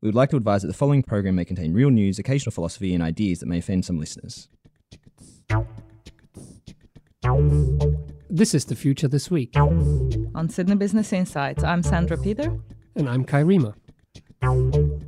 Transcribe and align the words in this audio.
We 0.00 0.06
would 0.06 0.14
like 0.14 0.30
to 0.30 0.36
advise 0.36 0.62
that 0.62 0.68
the 0.68 0.74
following 0.74 1.02
program 1.02 1.34
may 1.34 1.44
contain 1.44 1.72
real 1.72 1.90
news, 1.90 2.20
occasional 2.20 2.52
philosophy, 2.52 2.94
and 2.94 3.02
ideas 3.02 3.40
that 3.40 3.46
may 3.46 3.58
offend 3.58 3.84
some 3.84 3.98
listeners. 3.98 4.48
This 8.30 8.54
is 8.54 8.64
the 8.66 8.76
future 8.76 9.08
this 9.08 9.28
week. 9.28 9.56
On 9.56 10.48
Sydney 10.48 10.76
Business 10.76 11.12
Insights, 11.12 11.64
I'm 11.64 11.82
Sandra 11.82 12.16
Peter. 12.16 12.56
And 12.94 13.08
I'm 13.08 13.24
Kai 13.24 13.42
Riemer. 13.42 13.74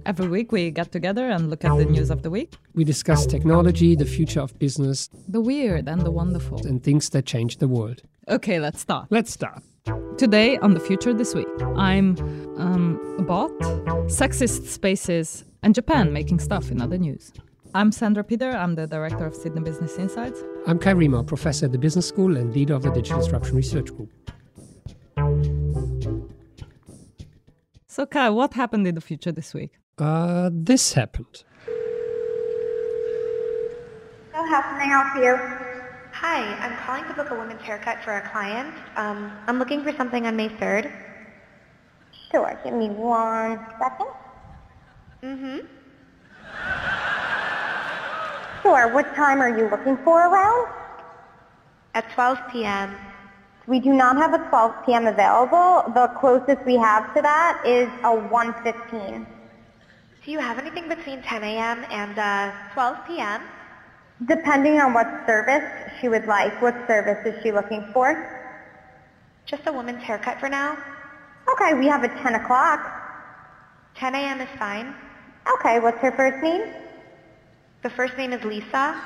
Every 0.06 0.28
week 0.28 0.50
we 0.52 0.70
get 0.70 0.90
together 0.92 1.28
and 1.28 1.50
look 1.50 1.64
at 1.64 1.76
the 1.76 1.84
news 1.84 2.10
of 2.10 2.22
the 2.22 2.30
week, 2.30 2.54
We 2.74 2.84
discuss 2.84 3.26
technology, 3.26 3.94
the 3.94 4.04
future 4.04 4.40
of 4.40 4.58
business, 4.58 5.08
the 5.28 5.40
weird 5.40 5.88
and 5.88 6.00
the 6.02 6.10
wonderful. 6.10 6.66
and 6.66 6.82
things 6.82 7.10
that 7.10 7.26
change 7.26 7.58
the 7.58 7.68
world. 7.68 8.02
Okay, 8.28 8.58
let's 8.60 8.80
start. 8.80 9.06
Let's 9.10 9.32
start. 9.32 9.62
Today 10.18 10.58
on 10.58 10.74
the 10.74 10.80
future 10.80 11.12
this 11.14 11.34
week, 11.34 11.48
I'm 11.76 12.16
um, 12.58 13.16
a 13.18 13.22
bot, 13.22 13.50
sexist 14.08 14.66
spaces, 14.66 15.44
and 15.62 15.74
Japan 15.74 16.12
making 16.12 16.40
stuff 16.40 16.70
in 16.70 16.80
other 16.80 16.98
news. 16.98 17.32
I'm 17.74 17.92
Sandra 17.92 18.24
Peter. 18.24 18.50
I'm 18.50 18.74
the 18.74 18.86
director 18.86 19.24
of 19.26 19.34
Sydney 19.34 19.60
Business 19.62 19.96
Insights. 19.96 20.42
I'm 20.66 20.78
Kai 20.78 20.92
Riemer, 20.94 21.24
professor 21.26 21.66
at 21.66 21.72
the 21.72 21.78
Business 21.78 22.06
School 22.06 22.36
and 22.36 22.52
leader 22.52 22.74
of 22.74 22.82
the 22.82 22.90
Digital 22.90 23.20
Disruption 23.20 23.54
Research 23.56 23.94
Group. 23.96 24.10
So, 27.90 28.06
Kai, 28.06 28.30
what 28.30 28.54
happened 28.54 28.86
in 28.86 28.94
the 28.94 29.00
future 29.00 29.32
this 29.32 29.52
week? 29.52 29.72
Uh, 29.98 30.48
this 30.52 30.92
happened. 30.92 31.42
So 34.30 34.38
how 34.46 34.62
can 34.62 34.78
I 34.78 34.84
help 34.84 35.16
you? 35.16 35.34
Hi, 36.12 36.54
I'm 36.62 36.76
calling 36.86 37.02
to 37.08 37.14
book 37.14 37.32
a 37.32 37.34
women's 37.34 37.62
haircut 37.62 38.04
for 38.04 38.16
a 38.16 38.28
client. 38.30 38.72
Um, 38.94 39.32
I'm 39.48 39.58
looking 39.58 39.82
for 39.82 39.90
something 39.96 40.24
on 40.24 40.36
May 40.36 40.50
3rd. 40.50 40.88
Sure, 42.30 42.56
give 42.62 42.74
me 42.74 42.90
one 42.90 43.58
second. 43.80 44.06
Mm-hmm. 45.24 45.58
Sure, 48.62 48.94
what 48.94 49.16
time 49.16 49.40
are 49.40 49.50
you 49.58 49.68
looking 49.68 49.96
for 50.04 50.28
around? 50.28 50.68
At 51.94 52.08
12 52.12 52.38
p.m. 52.52 52.94
We 53.70 53.78
do 53.78 53.92
not 53.92 54.16
have 54.16 54.34
a 54.34 54.38
12 54.48 54.72
p.m. 54.84 55.06
available. 55.06 55.84
The 55.94 56.08
closest 56.18 56.66
we 56.66 56.74
have 56.74 57.04
to 57.14 57.22
that 57.22 57.62
is 57.64 57.88
a 58.02 58.08
1.15. 58.08 59.24
Do 60.24 60.32
you 60.32 60.40
have 60.40 60.58
anything 60.58 60.88
between 60.88 61.22
10 61.22 61.44
a.m. 61.44 61.86
and 61.88 62.18
uh, 62.18 62.50
12 62.74 62.96
p.m.? 63.06 63.42
Depending 64.26 64.80
on 64.80 64.92
what 64.92 65.06
service 65.24 65.62
she 66.00 66.08
would 66.08 66.26
like. 66.26 66.60
What 66.60 66.74
service 66.88 67.24
is 67.24 67.40
she 67.44 67.52
looking 67.52 67.84
for? 67.92 68.10
Just 69.46 69.62
a 69.68 69.72
woman's 69.72 70.02
haircut 70.02 70.40
for 70.40 70.48
now? 70.48 70.76
Okay, 71.52 71.72
we 71.74 71.86
have 71.86 72.02
a 72.02 72.08
10 72.08 72.34
o'clock. 72.34 72.80
10 73.94 74.16
a.m. 74.16 74.40
is 74.40 74.48
fine. 74.58 74.92
Okay, 75.60 75.78
what's 75.78 75.98
her 75.98 76.10
first 76.10 76.42
name? 76.42 76.62
The 77.84 77.90
first 77.90 78.18
name 78.18 78.32
is 78.32 78.42
Lisa. 78.42 78.96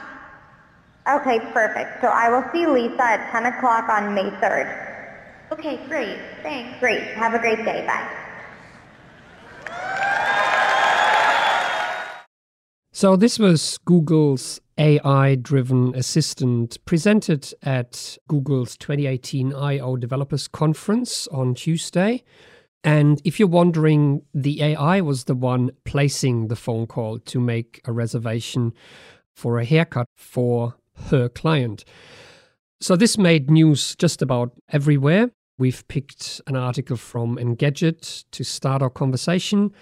Okay, 1.07 1.39
perfect. 1.53 2.01
So 2.01 2.09
I 2.09 2.31
will 2.31 2.45
see 2.53 2.67
Lisa 2.67 3.03
at 3.03 3.31
10 3.31 3.47
o'clock 3.47 3.89
on 3.89 4.15
May 4.15 4.31
3rd. 4.41 4.95
Okay, 5.53 5.79
great. 5.87 6.19
Thanks. 6.43 6.81
Great. 6.81 7.03
Have 7.15 7.35
a 7.35 7.39
great 7.39 7.65
day. 7.65 7.85
Bye. 7.87 8.25
So, 12.93 13.17
this 13.17 13.39
was 13.41 13.79
Google's 13.85 14.61
AI 14.79 15.35
driven 15.35 15.95
assistant 15.95 16.83
presented 16.85 17.53
at 17.63 18.17
Google's 18.29 18.77
2018 18.77 19.53
I.O. 19.53 19.97
Developers 19.97 20.49
Conference 20.49 21.27
on 21.29 21.55
Tuesday. 21.55 22.23
And 22.85 23.21
if 23.25 23.39
you're 23.39 23.49
wondering, 23.49 24.23
the 24.33 24.63
AI 24.63 25.01
was 25.01 25.25
the 25.25 25.35
one 25.35 25.71
placing 25.85 26.49
the 26.49 26.57
phone 26.57 26.87
call 26.87 27.19
to 27.19 27.41
make 27.41 27.81
a 27.85 27.93
reservation 27.93 28.73
for 29.33 29.59
a 29.59 29.65
haircut 29.65 30.07
for 30.15 30.77
her 31.11 31.29
client. 31.29 31.85
So, 32.81 32.97
this 32.97 33.17
made 33.17 33.51
news 33.51 33.97
just 33.97 34.23
about 34.23 34.53
everywhere. 34.71 35.31
We've 35.57 35.87
picked 35.89 36.41
an 36.47 36.57
article 36.57 36.97
from 36.97 37.37
Engadget 37.37 38.25
to 38.33 38.45
start 38.45 38.83
our 38.83 38.91
conversation 38.91 39.73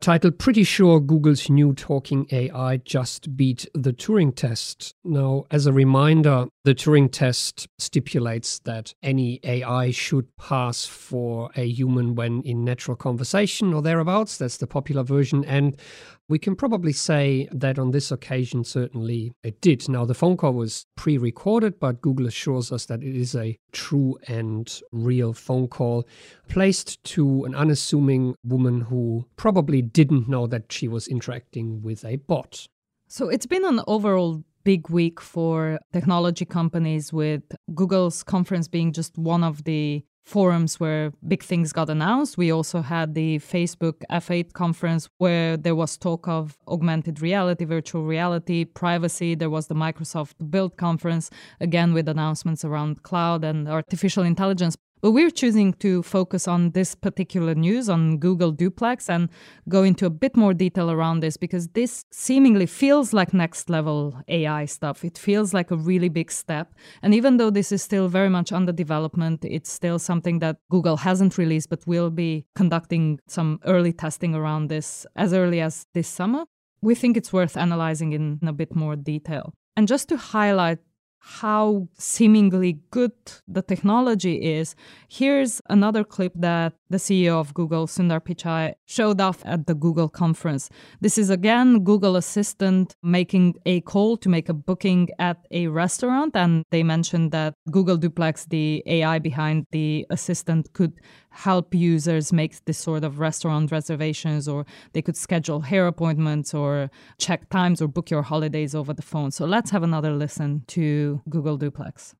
titled 0.00 0.38
Pretty 0.38 0.64
Sure 0.64 0.98
Google's 0.98 1.50
New 1.50 1.74
Talking 1.74 2.26
AI 2.30 2.78
Just 2.78 3.36
Beat 3.36 3.66
the 3.74 3.92
Turing 3.92 4.34
Test. 4.34 4.94
Now, 5.04 5.44
as 5.50 5.66
a 5.66 5.72
reminder, 5.72 6.46
the 6.62 6.74
Turing 6.74 7.10
Test 7.10 7.68
stipulates 7.78 8.58
that 8.60 8.92
any 9.02 9.40
AI 9.44 9.90
should 9.90 10.36
pass 10.36 10.84
for 10.84 11.50
a 11.56 11.66
human 11.66 12.14
when 12.14 12.42
in 12.42 12.64
natural 12.64 12.96
conversation 12.96 13.72
or 13.72 13.80
thereabouts. 13.80 14.36
That's 14.36 14.58
the 14.58 14.66
popular 14.66 15.02
version. 15.02 15.42
And 15.46 15.80
we 16.28 16.38
can 16.38 16.54
probably 16.54 16.92
say 16.92 17.48
that 17.50 17.78
on 17.78 17.92
this 17.92 18.12
occasion, 18.12 18.64
certainly 18.64 19.32
it 19.42 19.62
did. 19.62 19.88
Now, 19.88 20.04
the 20.04 20.14
phone 20.14 20.36
call 20.36 20.52
was 20.52 20.84
pre 20.96 21.16
recorded, 21.16 21.80
but 21.80 22.02
Google 22.02 22.26
assures 22.26 22.70
us 22.70 22.84
that 22.86 23.02
it 23.02 23.16
is 23.16 23.34
a 23.34 23.56
true 23.72 24.18
and 24.28 24.70
real 24.92 25.32
phone 25.32 25.66
call 25.66 26.06
placed 26.48 27.02
to 27.04 27.44
an 27.44 27.54
unassuming 27.54 28.34
woman 28.44 28.82
who 28.82 29.26
probably 29.36 29.80
didn't 29.80 30.28
know 30.28 30.46
that 30.46 30.70
she 30.70 30.88
was 30.88 31.08
interacting 31.08 31.80
with 31.80 32.04
a 32.04 32.16
bot. 32.16 32.66
So, 33.08 33.30
it's 33.30 33.46
been 33.46 33.64
an 33.64 33.80
overall 33.86 34.44
big 34.64 34.88
week 34.90 35.20
for 35.20 35.78
technology 35.92 36.44
companies, 36.44 37.12
with 37.12 37.42
Google's 37.74 38.22
conference 38.22 38.68
being 38.68 38.92
just 38.92 39.16
one 39.18 39.44
of 39.44 39.64
the 39.64 40.04
forums 40.24 40.78
where 40.78 41.12
big 41.26 41.42
things 41.42 41.72
got 41.72 41.90
announced. 41.90 42.38
We 42.38 42.52
also 42.52 42.82
had 42.82 43.14
the 43.14 43.38
Facebook 43.38 44.02
F8 44.10 44.52
conference 44.52 45.08
where 45.18 45.56
there 45.56 45.74
was 45.74 45.96
talk 45.96 46.28
of 46.28 46.56
augmented 46.68 47.20
reality, 47.20 47.64
virtual 47.64 48.04
reality, 48.04 48.64
privacy. 48.64 49.34
There 49.34 49.50
was 49.50 49.66
the 49.66 49.74
Microsoft 49.74 50.34
Build 50.50 50.76
conference, 50.76 51.30
again 51.60 51.92
with 51.92 52.08
announcements 52.08 52.64
around 52.64 53.02
cloud 53.02 53.44
and 53.44 53.68
artificial 53.68 54.22
intelligence. 54.22 54.76
But 55.00 55.12
we're 55.12 55.30
choosing 55.30 55.72
to 55.74 56.02
focus 56.02 56.46
on 56.46 56.72
this 56.72 56.94
particular 56.94 57.54
news 57.54 57.88
on 57.88 58.18
Google 58.18 58.52
Duplex 58.52 59.08
and 59.08 59.30
go 59.68 59.82
into 59.82 60.04
a 60.04 60.10
bit 60.10 60.36
more 60.36 60.52
detail 60.52 60.90
around 60.90 61.20
this 61.20 61.38
because 61.38 61.68
this 61.68 62.04
seemingly 62.12 62.66
feels 62.66 63.14
like 63.14 63.32
next 63.32 63.70
level 63.70 64.20
AI 64.28 64.66
stuff. 64.66 65.02
It 65.04 65.16
feels 65.16 65.54
like 65.54 65.70
a 65.70 65.76
really 65.76 66.10
big 66.10 66.30
step. 66.30 66.74
And 67.02 67.14
even 67.14 67.38
though 67.38 67.50
this 67.50 67.72
is 67.72 67.82
still 67.82 68.08
very 68.08 68.28
much 68.28 68.52
under 68.52 68.72
development, 68.72 69.44
it's 69.44 69.72
still 69.72 69.98
something 69.98 70.40
that 70.40 70.58
Google 70.70 70.98
hasn't 70.98 71.38
released, 71.38 71.70
but 71.70 71.86
we'll 71.86 72.10
be 72.10 72.44
conducting 72.54 73.20
some 73.26 73.60
early 73.64 73.92
testing 73.92 74.34
around 74.34 74.68
this 74.68 75.06
as 75.16 75.32
early 75.32 75.60
as 75.60 75.86
this 75.94 76.08
summer. 76.08 76.44
We 76.82 76.94
think 76.94 77.16
it's 77.16 77.32
worth 77.32 77.56
analyzing 77.56 78.12
in 78.12 78.40
a 78.46 78.52
bit 78.52 78.74
more 78.74 78.96
detail. 78.96 79.54
And 79.76 79.88
just 79.88 80.08
to 80.10 80.16
highlight 80.18 80.78
how 81.20 81.88
seemingly 81.98 82.80
good 82.90 83.12
the 83.46 83.62
technology 83.62 84.36
is, 84.42 84.74
here's 85.08 85.60
another 85.68 86.02
clip 86.04 86.32
that 86.34 86.72
the 86.90 86.98
CEO 86.98 87.40
of 87.40 87.54
Google, 87.54 87.86
Sundar 87.86 88.20
Pichai, 88.20 88.74
showed 88.86 89.20
off 89.20 89.42
at 89.46 89.66
the 89.66 89.74
Google 89.74 90.08
conference. 90.08 90.68
This 91.00 91.16
is 91.16 91.30
again 91.30 91.84
Google 91.84 92.16
Assistant 92.16 92.94
making 93.02 93.54
a 93.64 93.80
call 93.82 94.16
to 94.18 94.28
make 94.28 94.48
a 94.48 94.54
booking 94.54 95.08
at 95.18 95.38
a 95.50 95.68
restaurant. 95.68 96.36
And 96.36 96.64
they 96.70 96.82
mentioned 96.82 97.30
that 97.30 97.54
Google 97.70 97.96
Duplex, 97.96 98.46
the 98.46 98.82
AI 98.86 99.18
behind 99.20 99.66
the 99.70 100.06
assistant, 100.10 100.72
could 100.72 100.92
help 101.30 101.74
users 101.74 102.32
make 102.32 102.62
this 102.64 102.78
sort 102.78 103.04
of 103.04 103.20
restaurant 103.20 103.70
reservations 103.70 104.48
or 104.48 104.66
they 104.92 105.02
could 105.02 105.16
schedule 105.16 105.60
hair 105.60 105.86
appointments 105.86 106.52
or 106.52 106.90
check 107.18 107.48
times 107.50 107.80
or 107.80 107.86
book 107.86 108.10
your 108.10 108.22
holidays 108.22 108.74
over 108.74 108.92
the 108.92 109.02
phone. 109.02 109.30
So 109.30 109.44
let's 109.46 109.70
have 109.70 109.84
another 109.84 110.12
listen 110.12 110.64
to 110.68 111.22
Google 111.28 111.56
Duplex. 111.56 112.14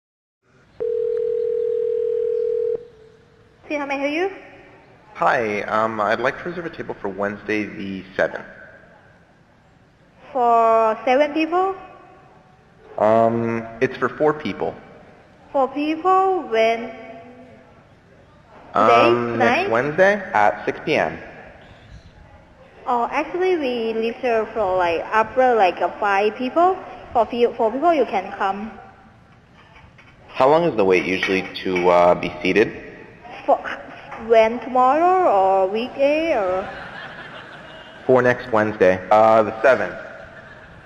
See 3.69 3.77
how 3.77 3.87
may 3.87 3.95
I 3.95 3.99
help 3.99 4.13
you? 4.13 4.50
Hi, 5.21 5.61
um, 5.65 6.01
I'd 6.01 6.19
like 6.19 6.39
to 6.39 6.45
reserve 6.49 6.65
a 6.65 6.71
table 6.71 6.97
for 6.99 7.11
Wednesday 7.11 7.65
the 7.67 8.03
7th. 8.17 8.43
For 10.33 10.99
seven 11.05 11.35
people? 11.35 11.77
Um, 12.97 13.67
it's 13.83 13.95
for 13.99 14.09
four 14.09 14.33
people. 14.33 14.75
Four 15.53 15.69
people 15.69 16.49
when 16.49 16.91
Um, 18.73 19.37
next 19.37 19.69
Tonight? 19.69 19.71
Wednesday 19.71 20.15
at 20.33 20.65
6 20.65 20.81
p.m. 20.87 21.19
Oh, 22.87 23.07
actually, 23.13 23.57
we 23.59 23.93
leave 23.93 24.17
here 24.25 24.47
for 24.55 24.75
like 24.79 25.03
after 25.03 25.55
like 25.55 25.83
uh, 25.83 25.91
five 26.01 26.35
people. 26.37 26.79
For 27.13 27.27
few, 27.27 27.53
four 27.59 27.71
people, 27.71 27.93
you 27.93 28.07
can 28.07 28.33
come. 28.39 28.73
How 30.29 30.49
long 30.49 30.65
is 30.65 30.75
the 30.77 30.85
wait 30.87 31.05
usually 31.05 31.43
to 31.63 31.91
uh, 31.91 32.15
be 32.15 32.33
seated? 32.41 32.73
For 33.45 33.61
when 34.29 34.61
tomorrow 34.61 35.31
or 35.31 35.69
weekday 35.69 36.35
or? 36.35 36.69
For 38.07 38.23
next 38.23 38.51
Wednesday, 38.53 39.07
uh, 39.11 39.43
the 39.43 39.53
7th. 39.63 40.07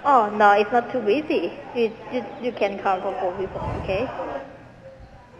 Oh 0.04 0.28
no, 0.36 0.52
it's 0.52 0.70
not 0.70 0.92
too 0.92 1.00
busy. 1.00 1.58
You 1.74 1.90
you, 2.12 2.24
you 2.42 2.52
can 2.52 2.78
come 2.78 3.00
for 3.00 3.18
four 3.20 3.32
people. 3.38 3.60
Okay. 3.82 4.06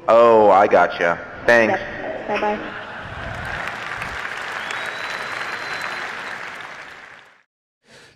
Oh, 0.09 0.51
I 0.51 0.67
gotcha. 0.67 1.19
Thanks. 1.45 1.79
Bye 2.29 2.41
bye. 2.41 2.85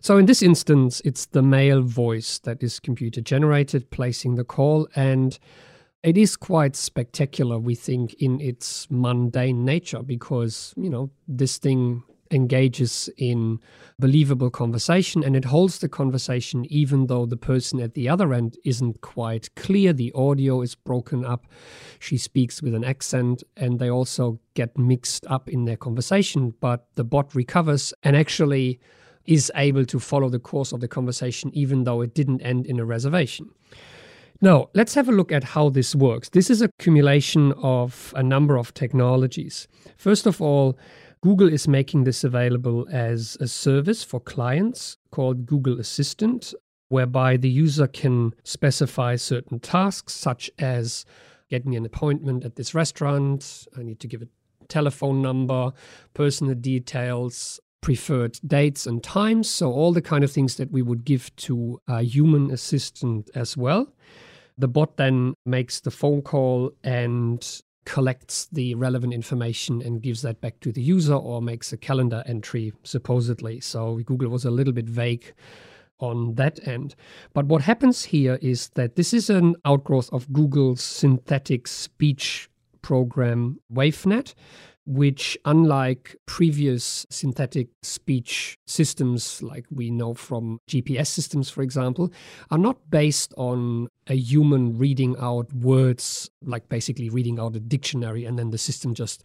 So 0.01 0.17
in 0.17 0.25
this 0.25 0.43
instance, 0.43 1.03
it's 1.05 1.27
the 1.27 1.43
male 1.43 1.83
voice 1.83 2.39
that 2.39 2.63
is 2.63 2.81
computer 2.81 3.21
generated 3.21 3.91
placing 3.91 4.37
the 4.37 4.45
call 4.45 4.89
and 4.97 5.39
it 6.03 6.17
is 6.17 6.37
quite 6.37 6.77
spectacular, 6.77 7.59
we 7.59 7.75
think, 7.75 8.15
in 8.15 8.41
its 8.41 8.87
mundane 8.91 9.65
nature 9.65 10.03
because, 10.03 10.73
you 10.77 10.89
know, 10.89 11.11
this 11.27 11.59
thing 11.59 12.03
engages 12.31 13.09
in 13.17 13.59
believable 13.99 14.51
conversation 14.51 15.25
and 15.25 15.35
it 15.35 15.47
holds 15.47 15.79
the 15.79 15.89
conversation 15.89 16.67
even 16.67 17.07
though 17.07 17.25
the 17.25 17.39
person 17.39 17.81
at 17.81 17.95
the 17.95 18.09
other 18.09 18.35
end 18.35 18.57
isn't 18.65 19.01
quite 19.01 19.55
clear. 19.57 19.93
The 19.93 20.13
audio 20.15 20.61
is 20.61 20.75
broken 20.75 21.25
up. 21.25 21.47
She 21.99 22.19
speaks 22.19 22.63
with 22.63 22.75
an 22.75 22.85
accent 22.85 23.43
and 23.57 23.79
they 23.79 23.91
also 23.91 24.39
get 24.55 24.77
mixed 24.77 25.27
up 25.27 25.49
in 25.49 25.65
their 25.65 25.77
conversation, 25.77 26.55
but 26.61 26.87
the 26.95 27.05
bot 27.05 27.35
recovers 27.35 27.95
and 28.03 28.17
actually 28.17 28.79
is 29.25 29.51
able 29.57 29.85
to 29.87 29.99
follow 29.99 30.29
the 30.29 30.39
course 30.39 30.73
of 30.73 30.81
the 30.81 30.89
conversation 30.89 31.51
even 31.55 31.85
though 31.85 32.01
it 32.03 32.15
didn't 32.15 32.41
end 32.43 32.67
in 32.67 32.79
a 32.79 32.85
reservation. 32.85 33.51
Now, 34.41 34.69
let's 34.73 34.95
have 34.95 35.09
a 35.09 35.13
look 35.13 35.33
at 35.33 35.43
how 35.43 35.69
this 35.69 35.97
works. 35.97 36.29
This 36.29 36.49
is 36.49 36.63
a 36.63 36.67
accumulation 36.67 37.53
of 37.61 38.15
a 38.17 38.23
number 38.23 38.57
of 38.57 38.73
technologies. 38.73 39.67
First 39.97 40.27
of 40.27 40.41
all, 40.41 40.79
Google 41.23 41.53
is 41.53 41.67
making 41.67 42.05
this 42.05 42.23
available 42.23 42.87
as 42.89 43.37
a 43.41 43.49
service 43.49 44.05
for 44.05 44.21
clients 44.21 44.97
called 45.11 45.45
Google 45.45 45.81
Assistant, 45.81 46.55
whereby 46.89 47.37
the 47.37 47.51
user 47.51 47.89
can 47.89 48.33
specify 48.45 49.17
certain 49.17 49.59
tasks, 49.59 50.15
such 50.15 50.53
as 50.61 51.05
get 51.51 51.67
me 51.67 51.75
an 51.75 51.85
appointment 51.85 52.45
at 52.45 52.55
this 52.55 52.75
restaurant, 52.77 53.67
I 53.77 53.83
need 53.83 53.99
to 53.99 54.07
give 54.07 54.23
a 54.23 54.29
telephone 54.69 55.21
number, 55.21 55.73
personal 56.15 56.55
details, 56.55 57.59
preferred 57.81 58.39
dates 58.47 58.87
and 58.87 59.03
times. 59.03 59.51
So, 59.51 59.73
all 59.73 59.93
the 59.93 60.03
kind 60.03 60.23
of 60.23 60.31
things 60.31 60.55
that 60.57 60.71
we 60.71 60.83
would 60.83 61.05
give 61.05 61.35
to 61.37 61.81
a 61.89 62.03
human 62.03 62.53
assistant 62.53 63.31
as 63.35 63.57
well. 63.57 63.93
The 64.59 64.69
bot 64.69 64.97
then 64.97 65.35
makes 65.47 65.81
the 65.81 65.91
phone 65.91 66.23
call 66.23 66.73
and 66.83 67.63
collects 67.85 68.49
the 68.53 68.75
relevant 68.75 69.15
information 69.15 69.81
and 69.81 70.03
gives 70.03 70.21
that 70.23 70.41
back 70.41 70.61
to 70.61 70.73
the 70.73 70.83
user 70.83 71.15
or 71.15 71.41
makes 71.41 71.73
a 71.73 71.77
calendar 71.77 72.23
entry, 72.27 72.73
supposedly. 72.83 73.61
So 73.61 74.01
Google 74.05 74.29
was 74.29 74.45
a 74.45 74.51
little 74.51 74.75
bit 74.75 74.87
vague 74.87 75.33
on 76.01 76.35
that 76.35 76.67
end. 76.67 76.95
But 77.33 77.47
what 77.47 77.63
happens 77.63 78.05
here 78.05 78.39
is 78.43 78.69
that 78.75 78.97
this 78.97 79.15
is 79.15 79.31
an 79.31 79.57
outgrowth 79.65 80.11
of 80.13 80.33
Google's 80.33 80.83
synthetic 80.83 81.67
speech 81.67 82.51
program 82.83 83.59
WaveNet, 83.73 84.35
which, 84.87 85.37
unlike 85.45 86.17
previous 86.25 87.05
synthetic 87.11 87.69
speech 87.83 88.57
systems, 88.67 89.43
like 89.43 89.67
we 89.71 89.91
know 89.91 90.15
from 90.15 90.59
GPS 90.67 91.09
systems, 91.09 91.51
for 91.51 91.63
example, 91.63 92.11
are 92.51 92.57
not 92.59 92.91
based 92.91 93.35
on 93.37 93.89
a 94.09 94.15
human 94.15 94.77
reading 94.79 95.17
out 95.21 95.53
words, 95.53 96.31
like 96.43 96.69
basically 96.69 97.09
reading 97.09 97.39
out 97.39 97.55
a 97.57 97.61
dictionary 97.61 98.25
and 98.25 98.39
then 98.39 98.51
the 98.51 98.59
system 98.59 98.95
just 98.95 99.23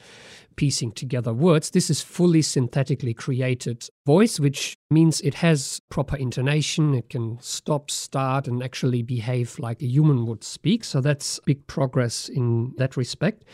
piecing 0.56 0.92
together 0.92 1.34
words. 1.34 1.72
This 1.72 1.90
is 1.90 2.02
fully 2.02 2.42
synthetically 2.42 3.14
created 3.14 3.88
voice, 4.06 4.40
which 4.40 4.76
means 4.92 5.22
it 5.22 5.36
has 5.36 5.82
proper 5.90 6.16
intonation. 6.16 6.94
It 6.94 7.10
can 7.10 7.38
stop, 7.42 7.90
start, 7.90 8.48
and 8.48 8.62
actually 8.62 9.02
behave 9.02 9.58
like 9.60 9.82
a 9.82 9.88
human 9.88 10.26
would 10.26 10.44
speak. 10.44 10.84
So 10.84 11.02
that's 11.02 11.40
big 11.46 11.66
progress 11.68 12.30
in 12.30 12.74
that 12.78 12.98
respect, 12.98 13.46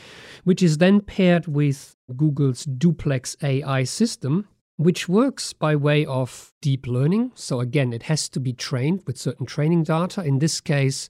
which 0.44 0.64
is 0.64 0.78
then 0.78 1.02
paired 1.02 1.48
with 1.48 1.96
Google's 2.16 2.66
duplex 2.66 3.38
AI 3.44 3.84
system, 3.84 4.48
which 4.80 5.10
works 5.10 5.52
by 5.52 5.76
way 5.76 6.06
of 6.06 6.54
deep 6.62 6.88
learning. 6.88 7.34
So, 7.36 7.60
again, 7.60 7.92
it 7.92 8.04
has 8.04 8.30
to 8.30 8.40
be 8.40 8.54
trained 8.54 9.04
with 9.06 9.18
certain 9.18 9.46
training 9.46 9.84
data. 9.84 10.24
In 10.24 10.40
this 10.40 10.62
case, 10.62 11.10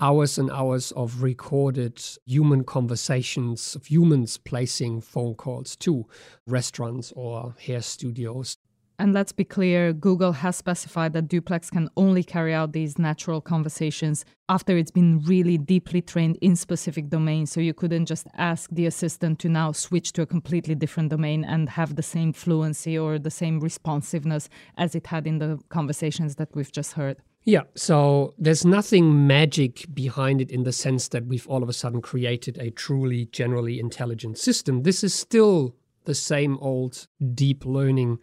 hours 0.00 0.36
and 0.36 0.50
hours 0.50 0.90
of 0.92 1.22
recorded 1.22 2.02
human 2.26 2.64
conversations 2.64 3.76
of 3.76 3.86
humans 3.86 4.36
placing 4.36 5.00
phone 5.00 5.36
calls 5.36 5.76
to 5.76 6.06
restaurants 6.44 7.12
or 7.14 7.54
hair 7.60 7.82
studios 7.82 8.56
and 8.98 9.12
let's 9.12 9.32
be 9.32 9.44
clear 9.44 9.92
Google 9.92 10.32
has 10.32 10.56
specified 10.56 11.12
that 11.12 11.28
Duplex 11.28 11.70
can 11.70 11.88
only 11.96 12.24
carry 12.24 12.52
out 12.52 12.72
these 12.72 12.98
natural 12.98 13.40
conversations 13.40 14.24
after 14.48 14.76
it's 14.76 14.90
been 14.90 15.20
really 15.20 15.56
deeply 15.56 16.02
trained 16.02 16.36
in 16.40 16.56
specific 16.56 17.08
domains. 17.08 17.52
So 17.52 17.60
you 17.60 17.74
couldn't 17.74 18.06
just 18.06 18.26
ask 18.36 18.68
the 18.70 18.86
assistant 18.86 19.38
to 19.40 19.48
now 19.48 19.72
switch 19.72 20.12
to 20.14 20.22
a 20.22 20.26
completely 20.26 20.74
different 20.74 21.10
domain 21.10 21.44
and 21.44 21.68
have 21.70 21.94
the 21.94 22.02
same 22.02 22.32
fluency 22.32 22.98
or 22.98 23.18
the 23.18 23.30
same 23.30 23.60
responsiveness 23.60 24.48
as 24.76 24.94
it 24.94 25.06
had 25.06 25.26
in 25.26 25.38
the 25.38 25.60
conversations 25.68 26.36
that 26.36 26.48
we've 26.54 26.72
just 26.72 26.92
heard. 26.92 27.18
Yeah, 27.44 27.62
so 27.76 28.34
there's 28.36 28.64
nothing 28.64 29.26
magic 29.26 29.86
behind 29.94 30.40
it 30.40 30.50
in 30.50 30.64
the 30.64 30.72
sense 30.72 31.08
that 31.08 31.26
we've 31.26 31.46
all 31.46 31.62
of 31.62 31.68
a 31.68 31.72
sudden 31.72 32.02
created 32.02 32.58
a 32.58 32.70
truly 32.70 33.26
generally 33.26 33.78
intelligent 33.78 34.38
system. 34.38 34.82
This 34.82 35.04
is 35.04 35.14
still 35.14 35.74
the 36.04 36.14
same 36.14 36.58
old 36.60 37.06
deep 37.34 37.64
learning 37.64 38.18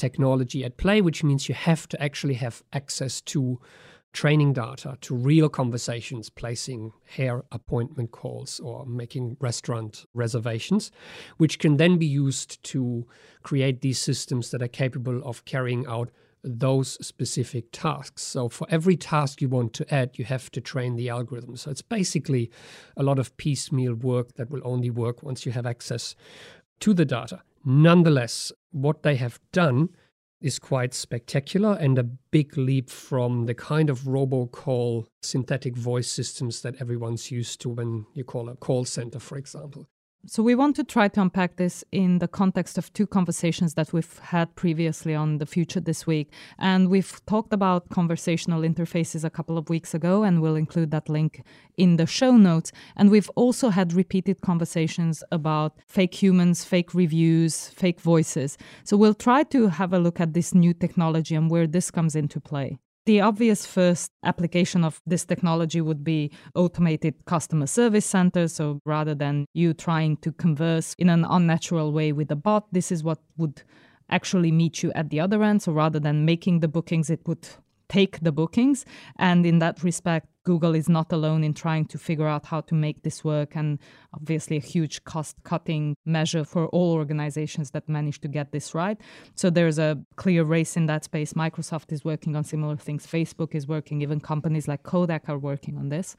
technology 0.00 0.64
at 0.64 0.78
play, 0.78 1.02
which 1.02 1.22
means 1.22 1.48
you 1.48 1.54
have 1.54 1.86
to 1.88 2.02
actually 2.02 2.34
have 2.34 2.62
access 2.72 3.20
to 3.20 3.60
training 4.12 4.52
data, 4.54 4.96
to 5.02 5.14
real 5.14 5.48
conversations, 5.48 6.30
placing 6.30 6.92
hair 7.16 7.44
appointment 7.52 8.10
calls 8.10 8.58
or 8.60 8.86
making 8.86 9.36
restaurant 9.40 10.06
reservations, 10.14 10.90
which 11.36 11.58
can 11.58 11.76
then 11.76 11.98
be 11.98 12.06
used 12.06 12.62
to 12.64 13.06
create 13.42 13.82
these 13.82 14.00
systems 14.00 14.50
that 14.50 14.62
are 14.62 14.68
capable 14.68 15.22
of 15.22 15.44
carrying 15.44 15.86
out 15.86 16.10
those 16.42 16.96
specific 17.06 17.66
tasks. 17.70 18.22
So, 18.22 18.48
for 18.48 18.66
every 18.70 18.96
task 18.96 19.42
you 19.42 19.50
want 19.50 19.74
to 19.74 19.94
add, 19.94 20.18
you 20.18 20.24
have 20.24 20.50
to 20.52 20.60
train 20.60 20.96
the 20.96 21.10
algorithm. 21.10 21.56
So, 21.56 21.70
it's 21.70 21.82
basically 21.82 22.50
a 22.96 23.02
lot 23.02 23.18
of 23.18 23.36
piecemeal 23.36 23.94
work 23.94 24.34
that 24.36 24.50
will 24.50 24.62
only 24.64 24.90
work 24.90 25.22
once 25.22 25.44
you 25.44 25.52
have 25.52 25.66
access 25.66 26.16
to 26.80 26.94
the 26.94 27.04
data. 27.04 27.42
Nonetheless, 27.64 28.52
what 28.70 29.02
they 29.02 29.16
have 29.16 29.40
done 29.52 29.90
is 30.40 30.58
quite 30.58 30.94
spectacular 30.94 31.76
and 31.78 31.98
a 31.98 32.02
big 32.02 32.56
leap 32.56 32.88
from 32.88 33.44
the 33.46 33.54
kind 33.54 33.90
of 33.90 34.00
robocall 34.00 35.06
synthetic 35.22 35.76
voice 35.76 36.10
systems 36.10 36.62
that 36.62 36.80
everyone's 36.80 37.30
used 37.30 37.60
to 37.60 37.68
when 37.68 38.06
you 38.14 38.24
call 38.24 38.48
a 38.48 38.56
call 38.56 38.84
center, 38.84 39.18
for 39.18 39.36
example. 39.36 39.86
So, 40.26 40.42
we 40.42 40.54
want 40.54 40.76
to 40.76 40.84
try 40.84 41.08
to 41.08 41.22
unpack 41.22 41.56
this 41.56 41.82
in 41.92 42.18
the 42.18 42.28
context 42.28 42.76
of 42.76 42.92
two 42.92 43.06
conversations 43.06 43.72
that 43.74 43.94
we've 43.94 44.18
had 44.18 44.54
previously 44.54 45.14
on 45.14 45.38
The 45.38 45.46
Future 45.46 45.80
This 45.80 46.06
Week. 46.06 46.30
And 46.58 46.90
we've 46.90 47.24
talked 47.24 47.54
about 47.54 47.88
conversational 47.88 48.60
interfaces 48.60 49.24
a 49.24 49.30
couple 49.30 49.56
of 49.56 49.70
weeks 49.70 49.94
ago, 49.94 50.22
and 50.22 50.42
we'll 50.42 50.56
include 50.56 50.90
that 50.90 51.08
link 51.08 51.42
in 51.78 51.96
the 51.96 52.04
show 52.04 52.36
notes. 52.36 52.70
And 52.96 53.10
we've 53.10 53.30
also 53.30 53.70
had 53.70 53.94
repeated 53.94 54.42
conversations 54.42 55.24
about 55.32 55.78
fake 55.86 56.22
humans, 56.22 56.64
fake 56.66 56.92
reviews, 56.92 57.68
fake 57.68 58.00
voices. 58.00 58.58
So, 58.84 58.98
we'll 58.98 59.14
try 59.14 59.42
to 59.44 59.68
have 59.68 59.94
a 59.94 59.98
look 59.98 60.20
at 60.20 60.34
this 60.34 60.54
new 60.54 60.74
technology 60.74 61.34
and 61.34 61.50
where 61.50 61.66
this 61.66 61.90
comes 61.90 62.14
into 62.14 62.40
play. 62.40 62.76
The 63.06 63.20
obvious 63.22 63.66
first 63.66 64.12
application 64.24 64.84
of 64.84 65.00
this 65.06 65.24
technology 65.24 65.80
would 65.80 66.04
be 66.04 66.30
automated 66.54 67.14
customer 67.24 67.66
service 67.66 68.06
centers. 68.06 68.52
So 68.52 68.80
rather 68.84 69.14
than 69.14 69.46
you 69.54 69.72
trying 69.74 70.18
to 70.18 70.32
converse 70.32 70.94
in 70.98 71.08
an 71.08 71.24
unnatural 71.24 71.92
way 71.92 72.12
with 72.12 72.30
a 72.30 72.36
bot, 72.36 72.66
this 72.72 72.92
is 72.92 73.02
what 73.02 73.18
would 73.36 73.62
actually 74.10 74.52
meet 74.52 74.82
you 74.82 74.92
at 74.92 75.10
the 75.10 75.20
other 75.20 75.42
end. 75.42 75.62
So 75.62 75.72
rather 75.72 75.98
than 75.98 76.24
making 76.24 76.60
the 76.60 76.68
bookings, 76.68 77.10
it 77.10 77.20
would 77.26 77.48
take 77.88 78.20
the 78.20 78.32
bookings. 78.32 78.84
And 79.18 79.44
in 79.44 79.58
that 79.60 79.82
respect, 79.82 80.28
Google 80.44 80.74
is 80.74 80.88
not 80.88 81.12
alone 81.12 81.44
in 81.44 81.54
trying 81.54 81.84
to 81.86 81.98
figure 81.98 82.26
out 82.26 82.46
how 82.46 82.60
to 82.62 82.74
make 82.74 83.02
this 83.02 83.22
work, 83.24 83.56
and 83.56 83.78
obviously 84.14 84.56
a 84.56 84.60
huge 84.60 85.04
cost 85.04 85.36
cutting 85.44 85.94
measure 86.06 86.44
for 86.44 86.68
all 86.68 86.92
organizations 86.92 87.70
that 87.72 87.88
manage 87.88 88.20
to 88.20 88.28
get 88.28 88.52
this 88.52 88.74
right. 88.74 88.98
So 89.34 89.50
there's 89.50 89.78
a 89.78 89.98
clear 90.16 90.44
race 90.44 90.76
in 90.76 90.86
that 90.86 91.04
space. 91.04 91.34
Microsoft 91.34 91.92
is 91.92 92.04
working 92.04 92.36
on 92.36 92.44
similar 92.44 92.76
things, 92.76 93.06
Facebook 93.06 93.54
is 93.54 93.66
working, 93.66 94.02
even 94.02 94.20
companies 94.20 94.66
like 94.66 94.82
Kodak 94.82 95.28
are 95.28 95.38
working 95.38 95.76
on 95.76 95.88
this. 95.88 96.16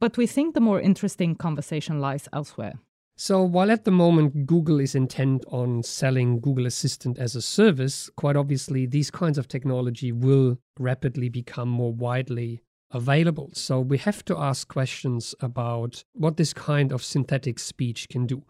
But 0.00 0.16
we 0.16 0.26
think 0.26 0.54
the 0.54 0.60
more 0.60 0.80
interesting 0.80 1.36
conversation 1.36 2.00
lies 2.00 2.28
elsewhere. 2.32 2.74
So, 3.16 3.44
while 3.44 3.70
at 3.70 3.84
the 3.84 3.92
moment 3.92 4.44
Google 4.44 4.80
is 4.80 4.96
intent 4.96 5.44
on 5.46 5.84
selling 5.84 6.40
Google 6.40 6.66
Assistant 6.66 7.16
as 7.16 7.36
a 7.36 7.42
service, 7.42 8.10
quite 8.16 8.34
obviously 8.34 8.86
these 8.86 9.08
kinds 9.08 9.38
of 9.38 9.46
technology 9.46 10.10
will 10.10 10.58
rapidly 10.80 11.28
become 11.28 11.68
more 11.68 11.92
widely 11.92 12.60
available. 12.94 13.50
So 13.52 13.80
we 13.80 13.98
have 13.98 14.24
to 14.26 14.38
ask 14.38 14.68
questions 14.68 15.34
about 15.40 16.04
what 16.14 16.36
this 16.36 16.54
kind 16.54 16.92
of 16.92 17.02
synthetic 17.02 17.58
speech 17.58 18.08
can 18.08 18.26
do. 18.26 18.44